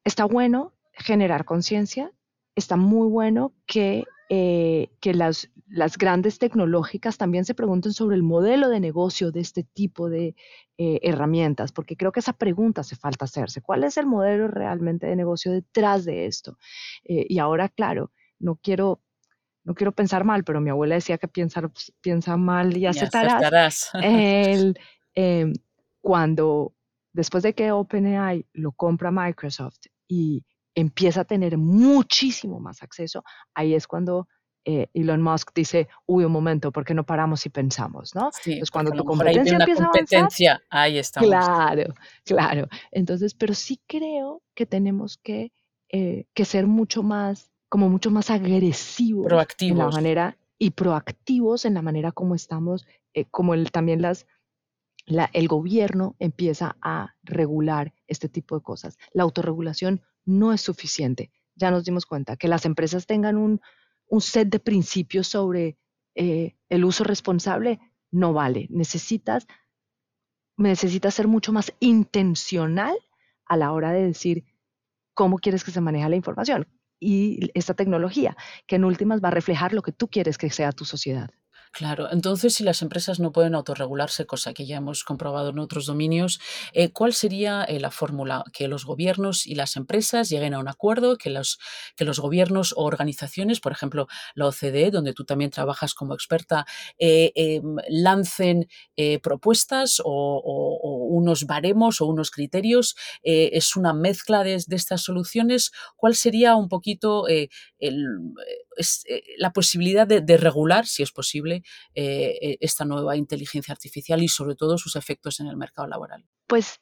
está 0.03 0.25
bueno 0.25 0.74
generar 0.93 1.46
conciencia, 1.46 2.12
está 2.55 2.75
muy 2.75 3.08
bueno 3.08 3.53
que 3.65 4.03
eh, 4.31 4.91
que 5.01 5.15
las, 5.15 5.50
las, 5.67 5.98
grandes 5.98 6.38
tecnológicas 6.38 7.17
también 7.17 7.45
se 7.45 7.55
pregunten 7.55 7.93
sobre 7.93 8.15
el 8.15 8.21
modelo 8.21 8.69
de 8.69 8.79
negocio 8.79 9.31
de 9.31 9.39
este 9.39 9.63
tipo 9.63 10.07
de 10.07 10.36
eh, 10.77 11.00
herramientas, 11.01 11.71
porque 11.71 11.98
creo 11.98 12.12
que 12.12 12.19
esa 12.19 12.33
pregunta 12.33 12.81
hace 12.81 12.95
falta 12.95 13.25
hacerse. 13.25 13.62
¿Cuál 13.62 13.83
es 13.83 13.98
el 13.98 14.05
modelo 14.05 14.48
realmente 14.48 15.07
de 15.07 15.15
negocio 15.15 15.51
detrás 15.51 16.05
de 16.05 16.27
esto? 16.27 16.59
Eh, 17.05 17.25
y 17.27 17.39
ahora, 17.39 17.69
claro, 17.69 18.12
no 18.38 18.55
quiero, 18.62 19.01
no 19.63 19.74
quiero 19.74 19.93
pensar 19.93 20.25
mal, 20.25 20.43
pero 20.43 20.62
mi 20.62 20.69
abuela 20.69 20.93
decía 20.93 21.17
que 21.17 21.27
piensa, 21.27 21.63
piensa 22.00 22.38
mal 22.38 22.77
y 22.77 22.86
aceptarás. 22.86 23.89
El, 23.95 24.79
em, 25.15 25.53
cuando, 26.01 26.75
después 27.13 27.41
de 27.41 27.55
que 27.55 27.71
OpenAI 27.71 28.45
lo 28.53 28.74
compra 28.74 29.09
Microsoft 29.09 29.88
y 30.07 30.45
empieza 30.79 31.21
a 31.21 31.25
tener 31.25 31.57
muchísimo 31.57 32.59
más 32.59 32.83
acceso, 32.83 33.24
ahí 33.53 33.74
es 33.74 33.88
cuando 33.88 34.27
eh, 34.65 34.88
Elon 34.93 35.21
Musk 35.21 35.51
dice, 35.55 35.88
uy, 36.05 36.25
un 36.25 36.31
momento, 36.31 36.71
¿por 36.71 36.86
qué 36.86 36.93
no 36.93 37.05
paramos 37.05 37.45
y 37.45 37.50
pensamos? 37.50 38.13
¿no? 38.13 38.29
Sí, 38.31 38.62
cuando 38.71 38.91
tu 38.91 39.03
competencia 39.03 39.57
empieza 39.57 39.83
competencia, 39.86 40.51
a 40.51 40.53
avanzar, 40.53 40.79
ahí 40.79 40.98
estamos. 40.98 41.29
Claro, 41.29 41.93
claro. 42.25 42.67
Entonces, 42.91 43.33
pero 43.33 43.53
sí 43.53 43.79
creo 43.88 44.43
que 44.53 44.65
tenemos 44.65 45.17
que, 45.17 45.51
eh, 45.89 46.25
que 46.33 46.45
ser 46.45 46.67
mucho 46.67 47.03
más, 47.03 47.51
como 47.69 47.89
mucho 47.89 48.12
más 48.12 48.29
agresivos. 48.29 49.25
Proactivos. 49.25 49.71
En 49.71 49.77
la 49.77 49.89
manera, 49.89 50.38
y 50.59 50.71
proactivos 50.71 51.65
en 51.65 51.74
la 51.74 51.81
manera 51.81 52.12
como 52.12 52.36
estamos, 52.36 52.86
eh, 53.13 53.25
como 53.25 53.53
el, 53.53 53.71
también 53.71 54.01
las, 54.01 54.27
la, 55.05 55.29
el 55.33 55.48
gobierno 55.48 56.15
empieza 56.19 56.75
a 56.81 57.15
regular 57.24 57.93
este 58.07 58.29
tipo 58.29 58.55
de 58.55 58.62
cosas. 58.62 58.98
La 59.13 59.24
autorregulación 59.24 60.03
no 60.29 60.53
es 60.53 60.62
suficiente. 60.62 61.31
Ya 61.55 61.71
nos 61.71 61.83
dimos 61.83 62.05
cuenta 62.05 62.38
que 62.38 62.48
las 62.48 62.65
empresas 62.65 63.05
tengan 63.05 63.38
un, 63.38 63.59
set 64.21 64.50
de 64.50 64.59
principios 64.59 65.27
sobre 65.27 65.77
eh, 66.15 66.55
el 66.69 66.86
uso 66.86 67.03
responsable 67.03 67.79
no 68.12 68.31
vale. 68.33 68.67
Necesitas, 68.69 69.48
necesitas 70.57 71.15
ser 71.15 71.27
mucho 71.27 71.51
más 71.51 71.74
intencional 71.79 72.95
a 73.45 73.57
la 73.57 73.71
hora 73.71 73.91
de 73.91 74.05
decir 74.05 74.45
cómo 75.13 75.38
quieres 75.39 75.63
que 75.63 75.71
se 75.71 75.81
maneje 75.81 76.07
la 76.07 76.15
información 76.15 76.67
y 77.00 77.50
esta 77.53 77.74
tecnología, 77.74 78.36
que 78.67 78.75
en 78.75 78.83
últimas 78.83 79.21
va 79.24 79.29
a 79.29 79.31
reflejar 79.31 79.74
lo 79.74 79.81
que 79.81 79.91
tú 79.91 80.09
quieres 80.09 80.38
que 80.38 80.50
sea 80.50 80.71
tu 80.71 80.86
sociedad. 80.86 81.29
Claro, 81.72 82.08
entonces 82.12 82.56
si 82.56 82.64
las 82.64 82.82
empresas 82.82 83.20
no 83.20 83.32
pueden 83.32 83.54
autorregularse, 83.54 84.26
cosa 84.26 84.54
que 84.54 84.66
ya 84.66 84.78
hemos 84.78 85.04
comprobado 85.04 85.50
en 85.52 85.60
otros 85.60 85.86
dominios, 85.86 86.40
eh, 86.74 86.92
¿cuál 86.92 87.14
sería 87.14 87.64
eh, 87.64 87.80
la 87.80 87.92
fórmula? 87.92 88.44
Que 88.54 88.68
los 88.68 88.86
gobiernos 88.86 89.46
y 89.46 89.54
las 89.56 89.76
empresas 89.76 90.30
lleguen 90.30 90.56
a 90.56 90.60
un 90.60 90.68
acuerdo, 90.68 91.18
que 91.18 91.30
los, 91.30 91.60
que 91.96 92.06
los 92.06 92.20
gobiernos 92.20 92.74
o 92.76 92.84
organizaciones, 92.86 93.60
por 93.60 93.72
ejemplo 93.72 94.08
la 94.34 94.48
OCDE, 94.48 94.90
donde 94.92 95.14
tú 95.14 95.26
también 95.26 95.52
trabajas 95.52 95.94
como 95.94 96.16
experta, 96.16 96.66
eh, 96.98 97.32
em, 97.36 97.76
lancen 97.90 98.68
propuestas 99.22 100.02
o, 100.04 100.42
unos 101.10 101.46
baremos 101.46 102.01
o 102.01 102.06
unos 102.06 102.32
criterios. 102.32 102.96
¿Es 103.24 103.75
una 103.75 103.94
mezcla 103.94 104.44
de, 104.44 104.56
estas 104.56 105.01
soluciones? 105.01 105.72
¿Cuál 105.96 106.16
sería 106.16 106.56
un 106.56 106.70
poquito 106.70 107.25
la 109.38 109.54
posibilidad 109.54 110.08
de 110.08 110.38
regular, 110.38 110.86
si 110.86 111.04
es 111.04 111.12
posible, 111.12 111.63
eh, 111.94 112.38
eh, 112.42 112.58
esta 112.62 112.86
nueva 112.86 113.16
inteligencia 113.16 113.72
artificial 113.72 114.22
y 114.24 114.28
sobre 114.28 114.56
todo 114.56 114.78
sus 114.78 114.96
efectos 114.96 115.39
en 115.39 115.48
el 115.48 115.58
mercado 115.58 115.88
laboral? 115.88 116.25
Pues 116.48 116.80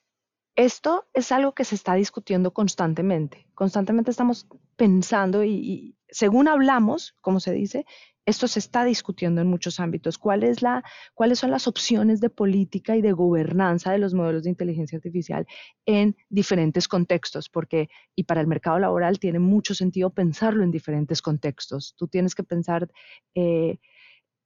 esto 0.56 1.08
es 1.14 1.32
algo 1.32 1.54
que 1.54 1.66
se 1.66 1.76
está 1.76 1.96
discutiendo 1.96 2.52
constantemente. 2.54 3.48
Constantemente 3.54 4.12
estamos 4.12 4.48
pensando 4.76 5.44
y, 5.44 5.98
según 6.10 6.48
hablamos, 6.48 7.16
como 7.22 7.40
se 7.40 7.54
dice, 7.54 7.86
esto 8.28 8.48
se 8.48 8.60
está 8.60 8.84
discutiendo 8.84 9.42
en 9.42 9.48
muchos 9.48 9.80
ámbitos. 9.80 10.18
¿Cuál 10.18 10.44
es 10.44 10.62
la, 10.62 10.84
¿Cuáles 11.16 11.40
son 11.40 11.50
las 11.50 11.68
opciones 11.68 12.20
de 12.22 12.30
política 12.30 12.96
y 12.96 13.02
de 13.02 13.14
gobernanza 13.14 13.92
de 13.92 13.98
los 13.98 14.14
modelos 14.14 14.44
de 14.44 14.50
inteligencia 14.50 14.98
artificial 14.98 15.48
en 15.86 16.16
diferentes 16.30 16.88
contextos? 16.88 17.50
Porque, 17.50 17.90
y 18.16 18.26
para 18.26 18.42
el 18.42 18.48
mercado 18.48 18.78
laboral 18.78 19.18
tiene 19.18 19.40
mucho 19.40 19.74
sentido 19.74 20.10
pensarlo 20.10 20.64
en 20.64 20.72
diferentes 20.72 21.22
contextos. 21.22 21.96
Tú 21.98 22.08
tienes 22.08 22.36
que 22.36 22.44
pensar... 22.44 22.90
Eh, 23.34 23.80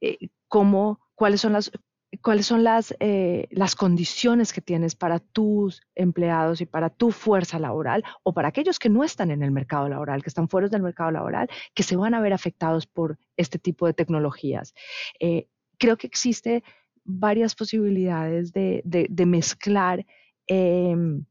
eh, 0.02 0.18
cómo, 0.48 1.00
cuáles 1.16 1.42
son 1.42 1.54
las 1.54 1.72
cuáles 2.20 2.46
son 2.46 2.64
las, 2.64 2.94
eh, 3.00 3.48
las 3.52 3.76
condiciones 3.76 4.52
que 4.52 4.62
tienes 4.62 4.96
para 4.96 5.20
tus 5.20 5.82
empleados 5.96 6.60
y 6.60 6.66
para 6.66 6.90
tu 6.90 7.12
fuerza 7.12 7.58
laboral 7.58 8.04
o 8.24 8.34
para 8.34 8.50
aquellos 8.50 8.80
que 8.80 8.90
no 8.90 9.04
están 9.04 9.32
en 9.32 9.44
el 9.44 9.52
mercado 9.52 9.88
laboral, 9.88 10.22
que 10.22 10.30
están 10.30 10.50
fuera 10.50 10.68
del 10.68 10.82
mercado 10.82 11.12
laboral, 11.12 11.50
que 11.74 11.84
se 11.84 11.96
van 11.96 12.14
a 12.14 12.22
ver 12.22 12.34
afectados 12.34 12.86
por 12.86 13.18
este 13.38 13.60
tipo 13.60 13.88
de 13.88 13.94
tecnologías. 13.94 14.74
Eh, 15.20 15.48
creo 15.78 15.98
que 15.98 16.08
existe 16.08 16.64
varias 17.04 17.56
posibilidades 17.56 18.52
de, 18.52 18.82
de, 18.84 19.26
mezclar, 19.26 20.06
em, 20.48 21.26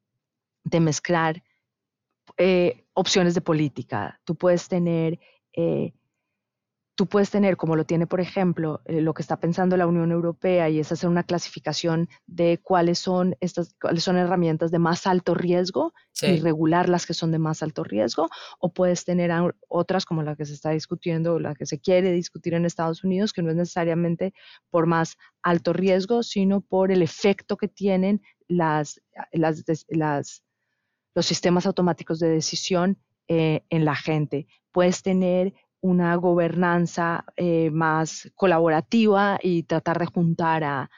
de 0.64 0.80
mezclar 0.80 1.42
opciones 2.94 3.34
de 3.34 3.42
política. 3.42 4.18
Tú 4.25 4.34
puedes 4.34 4.66
tener 4.66 5.18
tú 6.94 7.06
puedes 7.06 7.30
tener, 7.30 7.56
como 7.56 7.76
lo 7.76 7.85
tiene, 7.85 8.06
por 8.06 8.20
ejemplo, 8.20 8.82
eh, 8.85 9.00
lo 9.00 9.14
que 9.14 9.23
está 9.23 9.38
pensando 9.38 9.76
la 9.76 9.87
Unión 9.87 10.12
Europea 10.12 10.68
y 10.68 10.80
es 10.80 10.92
hacer 10.92 11.09
una 11.09 11.23
clasificación 11.23 12.09
de 12.26 12.61
cuáles 12.62 12.99
son 12.99 13.37
estas, 13.40 13.75
cuáles 13.80 14.04
son 14.04 14.16
herramientas 14.16 14.70
de 14.70 14.78
más 14.78 15.06
alto 15.06 15.35
riesgo 15.35 15.94
y 16.23 16.38
regular 16.40 16.90
las 16.90 17.06
que 17.06 17.14
son 17.14 17.32
de 17.32 17.38
más 17.38 17.62
alto 17.62 17.82
riesgo, 17.82 18.28
o 18.59 18.75
puedes 18.75 19.04
tener 19.06 19.32
otras 19.68 20.04
como 20.04 20.23
la 20.23 20.37
que 20.37 20.44
se 20.44 20.52
está 20.52 20.70
discutiendo, 20.70 21.38
la 21.38 21.54
que 21.54 21.64
se 21.64 21.80
quiere 21.80 22.12
discutir 22.12 22.52
en 22.52 22.66
Estados 22.66 23.04
Unidos, 23.04 23.32
que 23.32 23.42
no 23.42 23.50
es 23.50 23.56
necesariamente 23.56 24.35
por 24.68 24.87
más 24.87 25.16
alto 25.42 25.73
riesgo, 25.73 26.23
sino 26.23 26.61
por 26.61 26.92
el 26.92 27.00
efecto 27.00 27.56
que 27.56 27.68
tienen 27.68 28.20
las, 28.49 29.00
las, 29.32 29.64
las 29.88 30.42
los 31.14 31.26
sistemas 31.26 31.66
automáticos 31.66 32.18
de 32.18 32.28
decisión 32.28 32.99
eh, 33.28 33.62
en 33.70 33.85
la 33.85 33.94
gente. 33.94 34.47
Puedes 34.73 35.02
tener 35.02 35.54
una 35.80 36.14
gobernanza 36.16 37.25
eh, 37.37 37.70
más 37.70 38.30
colaborativa 38.34 39.38
y 39.42 39.62
tratar 39.62 39.99
de 39.99 40.06
juntar 40.06 40.64
a, 40.64 40.90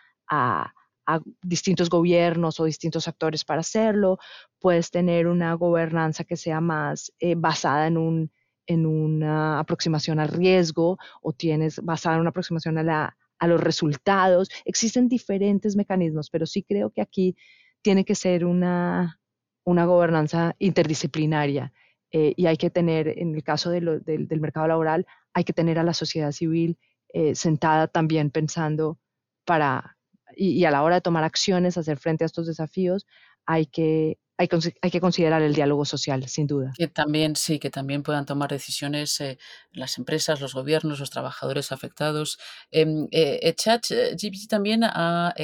distintos 1.43 1.91
gobiernos 1.91 2.59
o 2.59 2.65
distintos 2.65 3.07
actores 3.07 3.45
para 3.45 3.61
hacerlo. 3.61 4.19
Puedes 4.59 4.91
tener 4.91 5.27
una 5.27 5.53
gobernanza 5.55 6.25
que 6.25 6.37
sea 6.37 6.61
más 6.63 7.13
eh, 7.19 7.35
basada 7.37 7.87
en, 7.87 7.99
un, 7.99 8.33
en 8.67 8.87
una 8.87 9.59
aproximación 9.59 10.21
al 10.21 10.29
riesgo 10.29 10.97
o 11.21 11.33
tienes 11.35 11.81
basada 11.83 12.15
en 12.15 12.23
una 12.23 12.31
aproximación 12.31 12.79
a, 12.79 12.83
la, 12.83 13.17
a 13.39 13.47
los 13.47 13.61
resultados. 13.61 14.49
Existen 14.65 15.09
diferentes 15.09 15.77
mecanismos, 15.77 16.31
pero 16.31 16.47
sí 16.47 16.63
creo 16.63 16.89
que 16.91 17.03
aquí 17.03 17.37
tiene 17.83 18.07
que 18.07 18.15
ser 18.15 18.47
una, 18.47 19.21
una 19.65 19.85
gobernanza 19.85 20.55
interdisciplinaria 20.59 21.75
eh, 22.13 22.35
y 22.37 22.47
hay 22.47 22.59
que 22.59 22.71
tener, 22.71 23.09
en 23.09 23.35
el 23.35 23.43
caso 23.43 23.71
del 23.71 24.41
mercado 24.41 24.69
laboral, 24.69 25.07
hay 25.33 25.45
que 25.45 25.55
tener 25.55 25.79
a 25.79 25.83
la 25.83 25.95
sociedad 25.95 26.31
civil 26.31 26.79
eh, 27.15 27.35
sentada 27.35 27.89
también 27.89 28.31
pensando 28.31 28.99
para, 29.45 29.97
y, 30.37 30.65
a 30.65 30.71
la 30.71 30.83
hora 30.83 30.97
de 30.97 31.01
tomar 31.01 31.25
acciones, 31.25 31.79
hacer 31.79 31.99
frente 31.99 32.25
a 32.25 32.27
estos 32.27 32.47
desafíos, 32.47 33.07
hay 33.47 33.67
que, 33.67 34.19
hay, 34.39 34.49
que 34.91 35.01
considerar 35.01 35.43
el 35.43 35.55
diálogo 35.55 35.85
social, 35.85 36.27
sin 36.27 36.47
duda. 36.47 36.73
Que 36.77 36.89
también, 36.89 37.37
sí, 37.37 37.59
que 37.59 37.71
también 37.71 38.03
puedan 38.03 38.27
tomar 38.27 38.51
decisiones 38.51 39.21
eh, 39.21 39.39
las 39.73 39.99
empresas, 39.99 40.41
los 40.41 40.55
gobiernos, 40.55 41.01
los 41.01 41.11
trabajadores 41.11 41.71
afectados. 41.71 42.39
Em, 42.71 43.09
eh, 43.11 43.41
eh, 43.43 43.55
ChatGPT 43.55 44.49
también 44.49 44.85
ha 44.85 45.35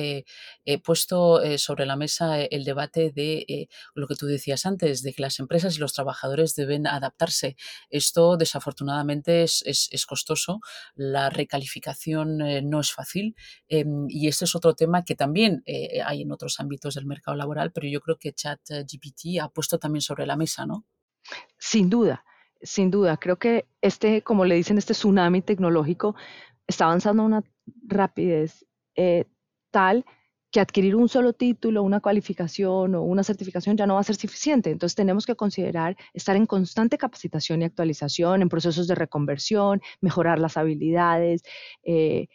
puesto 0.85 1.40
sobre 1.59 1.87
la 1.87 1.96
mesa 1.96 2.40
el 2.40 2.64
debate 2.64 3.11
de 3.11 3.68
lo 3.94 4.07
que 4.07 4.16
tú 4.16 4.27
decías 4.27 4.66
antes, 4.66 5.03
de 5.03 5.12
que 5.12 5.22
las 5.22 5.38
empresas 5.38 5.77
y 5.77 5.79
los 5.79 5.92
trabajadores 5.92 6.55
deben 6.55 6.87
adaptarse. 6.87 7.57
Esto, 7.90 8.37
desafortunadamente, 8.37 9.42
es, 9.42 9.62
es 9.64 10.07
costoso. 10.07 10.61
La 10.94 11.31
recalificación 11.31 12.38
no 12.68 12.81
es 12.81 12.92
fácil. 12.92 13.35
Em, 13.68 14.07
y 14.09 14.29
este 14.29 14.44
es 14.44 14.55
otro 14.55 14.74
tema 14.74 15.05
que 15.05 15.14
también 15.14 15.62
hay 16.05 16.22
en 16.22 16.33
otros 16.33 16.61
ámbitos 16.61 16.94
del 16.94 17.07
mercado 17.07 17.37
laboral, 17.37 17.72
pero 17.72 17.87
yo 17.88 18.01
creo 18.01 18.18
que 18.18 18.33
Chat 18.33 18.61
GPT 18.82 19.40
ha 19.40 19.48
puesto 19.48 19.78
también 19.78 20.02
sobre 20.02 20.26
la 20.26 20.36
mesa, 20.36 20.66
¿no? 20.66 20.84
Sin 21.58 21.90
duda, 21.90 22.24
sin 22.62 22.90
duda. 22.90 23.16
Creo 23.16 23.36
que 23.36 23.66
este, 23.80 24.22
como 24.22 24.44
le 24.44 24.54
dicen, 24.54 24.78
este 24.78 24.94
tsunami 24.94 25.42
tecnológico 25.42 26.14
está 26.66 26.84
avanzando 26.86 27.22
a 27.22 27.26
una 27.26 27.44
rapidez 27.86 28.66
eh, 28.94 29.24
tal 29.70 30.04
que 30.50 30.60
adquirir 30.60 30.96
un 30.96 31.08
solo 31.08 31.34
título, 31.34 31.82
una 31.82 32.00
cualificación 32.00 32.94
o 32.94 33.02
una 33.02 33.22
certificación 33.22 33.76
ya 33.76 33.86
no 33.86 33.94
va 33.94 34.00
a 34.00 34.04
ser 34.04 34.16
suficiente. 34.16 34.70
Entonces 34.70 34.94
tenemos 34.96 35.26
que 35.26 35.36
considerar 35.36 35.96
estar 36.14 36.36
en 36.36 36.46
constante 36.46 36.96
capacitación 36.96 37.60
y 37.60 37.66
actualización, 37.66 38.40
en 38.42 38.48
procesos 38.48 38.86
de 38.86 38.94
reconversión, 38.94 39.82
mejorar 40.00 40.38
las 40.38 40.56
habilidades. 40.56 41.42
Eh, 41.82 42.28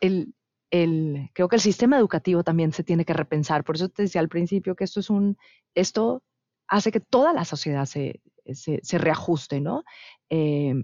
el, 0.00 0.34
creo 0.70 1.48
que 1.48 1.56
el 1.56 1.62
sistema 1.62 1.98
educativo 1.98 2.44
también 2.44 2.72
se 2.72 2.84
tiene 2.84 3.04
que 3.04 3.12
repensar. 3.12 3.64
Por 3.64 3.76
eso 3.76 3.88
te 3.88 4.02
decía 4.02 4.20
al 4.20 4.28
principio 4.28 4.76
que 4.76 4.84
esto 4.84 5.00
es 5.00 5.10
un, 5.10 5.36
esto 5.74 6.22
hace 6.68 6.92
que 6.92 7.00
toda 7.00 7.32
la 7.32 7.44
sociedad 7.44 7.86
se, 7.86 8.20
se, 8.54 8.98
reajuste, 8.98 9.60
¿no? 9.60 9.84
Eh, 10.30 10.74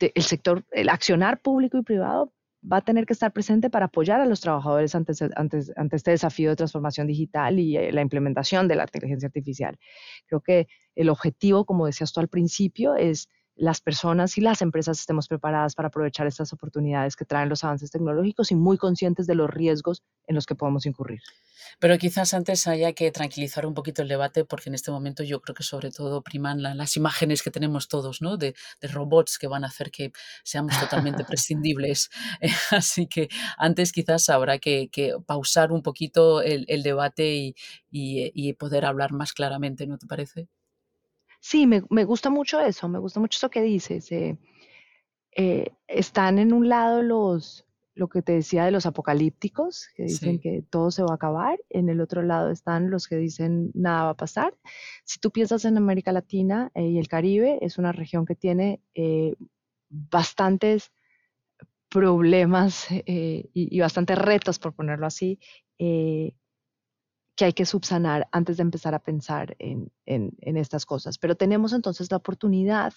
el 0.00 0.22
sector, 0.22 0.64
el 0.70 0.88
accionar 0.88 1.40
público 1.40 1.78
y 1.78 1.82
privado 1.82 2.32
va 2.70 2.78
a 2.78 2.82
tener 2.82 3.06
que 3.06 3.12
estar 3.12 3.32
presente 3.32 3.70
para 3.70 3.86
apoyar 3.86 4.20
a 4.20 4.26
los 4.26 4.40
trabajadores 4.40 4.94
ante, 4.94 5.12
ante 5.34 5.96
este 5.96 6.12
desafío 6.12 6.50
de 6.50 6.56
transformación 6.56 7.08
digital 7.08 7.58
y 7.58 7.76
eh, 7.76 7.92
la 7.92 8.02
implementación 8.02 8.68
de 8.68 8.76
la 8.76 8.84
inteligencia 8.84 9.26
artificial. 9.26 9.76
Creo 10.26 10.40
que 10.40 10.68
el 10.94 11.08
objetivo, 11.08 11.64
como 11.64 11.86
decías 11.86 12.12
tú 12.12 12.20
al 12.20 12.28
principio, 12.28 12.94
es 12.94 13.28
las 13.54 13.80
personas 13.80 14.38
y 14.38 14.40
las 14.40 14.62
empresas 14.62 14.98
estemos 14.98 15.28
preparadas 15.28 15.74
para 15.74 15.88
aprovechar 15.88 16.26
estas 16.26 16.52
oportunidades 16.52 17.16
que 17.16 17.24
traen 17.24 17.48
los 17.48 17.64
avances 17.64 17.90
tecnológicos 17.90 18.50
y 18.50 18.54
muy 18.54 18.78
conscientes 18.78 19.26
de 19.26 19.34
los 19.34 19.50
riesgos 19.50 20.02
en 20.26 20.34
los 20.34 20.46
que 20.46 20.54
podemos 20.54 20.86
incurrir. 20.86 21.20
Pero 21.78 21.96
quizás 21.98 22.34
antes 22.34 22.66
haya 22.66 22.92
que 22.92 23.10
tranquilizar 23.10 23.66
un 23.66 23.74
poquito 23.74 24.02
el 24.02 24.08
debate 24.08 24.44
porque 24.44 24.68
en 24.68 24.74
este 24.74 24.90
momento 24.90 25.22
yo 25.22 25.40
creo 25.40 25.54
que 25.54 25.62
sobre 25.62 25.90
todo 25.90 26.22
priman 26.22 26.62
las 26.62 26.96
imágenes 26.96 27.42
que 27.42 27.50
tenemos 27.50 27.88
todos, 27.88 28.20
¿no? 28.20 28.36
De, 28.36 28.54
robots 28.82 29.38
que 29.38 29.46
van 29.46 29.64
a 29.64 29.68
hacer 29.68 29.90
que 29.90 30.12
seamos 30.44 30.78
totalmente 30.78 31.24
prescindibles. 31.28 32.10
Así 32.70 33.06
que 33.06 33.28
antes 33.56 33.92
quizás 33.92 34.28
habrá 34.28 34.58
que, 34.58 34.90
pausar 35.26 35.72
un 35.72 35.82
poquito 35.82 36.42
el, 36.42 36.82
debate 36.82 37.54
y 37.90 38.52
poder 38.54 38.84
hablar 38.84 39.12
más 39.12 39.32
claramente, 39.32 39.86
¿no 39.86 39.98
te 39.98 40.06
parece? 40.06 40.48
Sí, 41.44 41.66
me, 41.66 41.80
gusta 41.80 42.30
mucho 42.30 42.60
eso, 42.60 42.88
me 42.88 43.00
gusta 43.00 43.18
mucho 43.18 43.36
eso 43.36 43.50
que 43.50 43.62
dices. 43.62 44.12
Eh, 44.12 44.38
eh, 45.34 45.72
están 45.88 46.38
en 46.38 46.52
un 46.52 46.68
lado 46.68 47.02
los, 47.02 47.66
lo 47.96 48.08
que 48.08 48.22
te 48.22 48.30
decía 48.30 48.64
de 48.64 48.70
los 48.70 48.86
apocalípticos, 48.86 49.88
que 49.96 50.04
dicen 50.04 50.38
que 50.38 50.62
todo 50.70 50.92
se 50.92 51.02
va 51.02 51.10
a 51.10 51.14
acabar, 51.16 51.58
en 51.68 51.88
el 51.88 52.00
otro 52.00 52.22
lado 52.22 52.52
están 52.52 52.90
los 52.92 53.08
que 53.08 53.16
dicen 53.16 53.72
nada 53.74 54.04
va 54.04 54.10
a 54.10 54.16
pasar. 54.16 54.54
Si 55.04 55.18
tú 55.18 55.32
piensas 55.32 55.64
en 55.64 55.76
América 55.76 56.12
Latina 56.12 56.70
eh, 56.74 56.86
y 56.86 56.98
el 56.98 57.08
Caribe, 57.08 57.58
es 57.60 57.76
una 57.76 57.90
región 57.90 58.24
que 58.24 58.36
tiene 58.36 58.80
bastantes 59.90 60.92
problemas 61.88 62.86
y, 62.88 63.50
y, 63.52 63.80
bastantes 63.80 64.16
retos, 64.16 64.60
por 64.60 64.74
ponerlo 64.74 65.06
así, 65.06 65.40
que 67.42 67.46
hay 67.46 67.52
que 67.54 67.66
subsanar 67.66 68.28
antes 68.30 68.58
de 68.58 68.62
empezar 68.62 68.94
a 68.94 69.00
pensar 69.00 69.56
en, 69.58 69.90
estas 70.06 70.86
cosas. 70.86 71.18
Pero 71.18 71.34
tenemos 71.34 71.72
entonces 71.72 72.08
la 72.08 72.18
oportunidad 72.18 72.92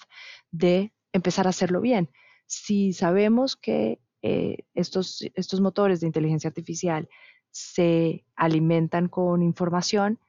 de 0.51 0.93
empezar 1.13 1.47
a 1.47 1.49
hacerlo 1.49 1.81
bien. 1.81 2.11
Si 2.45 2.93
sabemos 2.93 3.55
que 3.55 3.99
eh, 4.21 4.57
estos, 4.75 5.23
motores 5.59 5.99
de 5.99 6.05
inteligencia 6.05 6.47
artificial 6.47 7.09
se 7.49 8.23
alimentan 8.35 9.07
con 9.07 9.41
información 9.41 10.19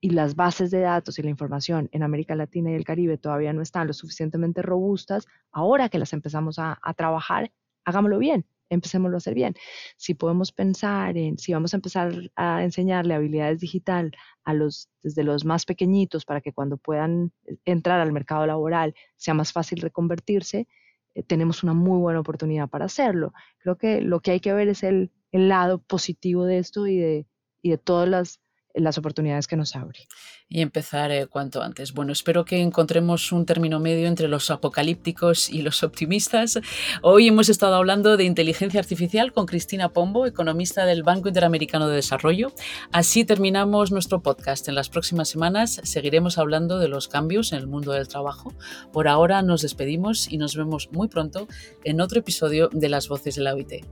y 0.00 0.10
las 0.10 0.36
bases 0.36 0.70
de 0.70 0.78
datos 0.78 1.18
y 1.18 1.22
la 1.22 1.30
información 1.30 1.88
en 1.90 2.04
América 2.04 2.36
Latina 2.36 2.70
y 2.70 2.74
el 2.74 2.84
Caribe 2.84 3.18
todavía 3.18 3.52
no 3.52 3.62
están 3.62 3.88
lo 3.88 3.94
suficientemente 3.94 4.62
robustas, 4.62 5.26
ahora 5.50 5.88
que 5.88 5.98
las 5.98 6.12
empezamos 6.12 6.60
a, 6.60 6.78
trabajar, 6.96 7.50
hagámoslo 7.84 8.20
bien, 8.20 8.46
empecémoslo 8.70 9.16
a 9.16 9.18
hacer 9.18 9.34
bien. 9.34 9.54
Si 9.96 10.14
podemos 10.14 10.52
pensar 10.52 11.18
en, 11.18 11.36
si 11.38 11.52
vamos 11.52 11.74
a 11.74 11.76
empezar 11.76 12.30
a 12.36 12.64
enseñarle 12.64 13.14
habilidades 13.14 13.60
digital 13.60 14.12
a 14.44 14.54
los, 14.54 14.88
desde 15.02 15.24
los 15.24 15.44
más 15.44 15.66
pequeñitos 15.66 16.24
para 16.24 16.40
que 16.40 16.52
cuando 16.52 16.78
puedan 16.78 17.32
entrar 17.64 18.00
al 18.00 18.12
mercado 18.12 18.46
laboral 18.46 18.94
sea 19.16 19.34
más 19.34 19.52
fácil 19.52 19.80
reconvertirse, 19.80 20.66
eh, 21.14 21.22
tenemos 21.22 21.62
una 21.62 21.74
muy 21.74 21.98
buena 21.98 22.20
oportunidad 22.20 22.68
para 22.68 22.86
hacerlo. 22.86 23.32
Creo 23.58 23.76
que 23.76 24.00
lo 24.00 24.20
que 24.20 24.30
hay 24.32 24.40
que 24.40 24.52
ver 24.52 24.68
es 24.68 24.82
el, 24.82 25.10
el 25.32 25.48
lado 25.48 25.78
positivo 25.82 26.44
de 26.44 26.58
esto 26.58 26.86
y 26.86 26.96
de, 26.96 27.26
y 27.62 27.70
de 27.70 27.78
todas 27.78 28.08
las 28.08 28.39
las 28.74 28.98
oportunidades 28.98 29.46
que 29.46 29.56
nos 29.56 29.76
abre. 29.76 30.08
Y 30.48 30.62
empezar 30.62 31.10
cuanto 31.28 31.62
antes. 31.62 31.92
Bueno, 31.92 32.12
espero 32.12 32.44
que 32.44 32.60
encontremos 32.60 33.32
un 33.32 33.46
término 33.46 33.78
medio 33.78 34.08
entre 34.08 34.28
los 34.28 34.50
apocalípticos 34.50 35.48
y 35.50 35.62
los 35.62 35.82
optimistas. 35.82 36.58
Hoy 37.02 37.28
hemos 37.28 37.48
estado 37.48 37.76
hablando 37.76 38.16
de 38.16 38.24
inteligencia 38.24 38.80
artificial 38.80 39.32
con 39.32 39.46
Cristina 39.46 39.90
Pombo, 39.90 40.26
economista 40.26 40.84
del 40.86 41.02
Banco 41.02 41.28
Interamericano 41.28 41.88
de 41.88 41.96
Desarrollo. 41.96 42.52
Así 42.92 43.24
terminamos 43.24 43.92
nuestro 43.92 44.22
podcast. 44.22 44.68
En 44.68 44.74
las 44.74 44.88
próximas 44.88 45.28
semanas 45.28 45.80
seguiremos 45.84 46.38
hablando 46.38 46.78
de 46.78 46.88
los 46.88 47.08
cambios 47.08 47.52
en 47.52 47.58
el 47.58 47.66
mundo 47.66 47.92
del 47.92 48.08
trabajo. 48.08 48.52
Por 48.92 49.08
ahora 49.08 49.42
nos 49.42 49.62
despedimos 49.62 50.30
y 50.30 50.36
nos 50.36 50.56
vemos 50.56 50.90
muy 50.92 51.08
pronto 51.08 51.46
en 51.84 52.00
otro 52.00 52.20
episodio 52.20 52.68
de 52.72 52.88
Las 52.88 53.08
Voces 53.08 53.36
de 53.36 53.42
la 53.42 53.54
OIT. 53.54 53.84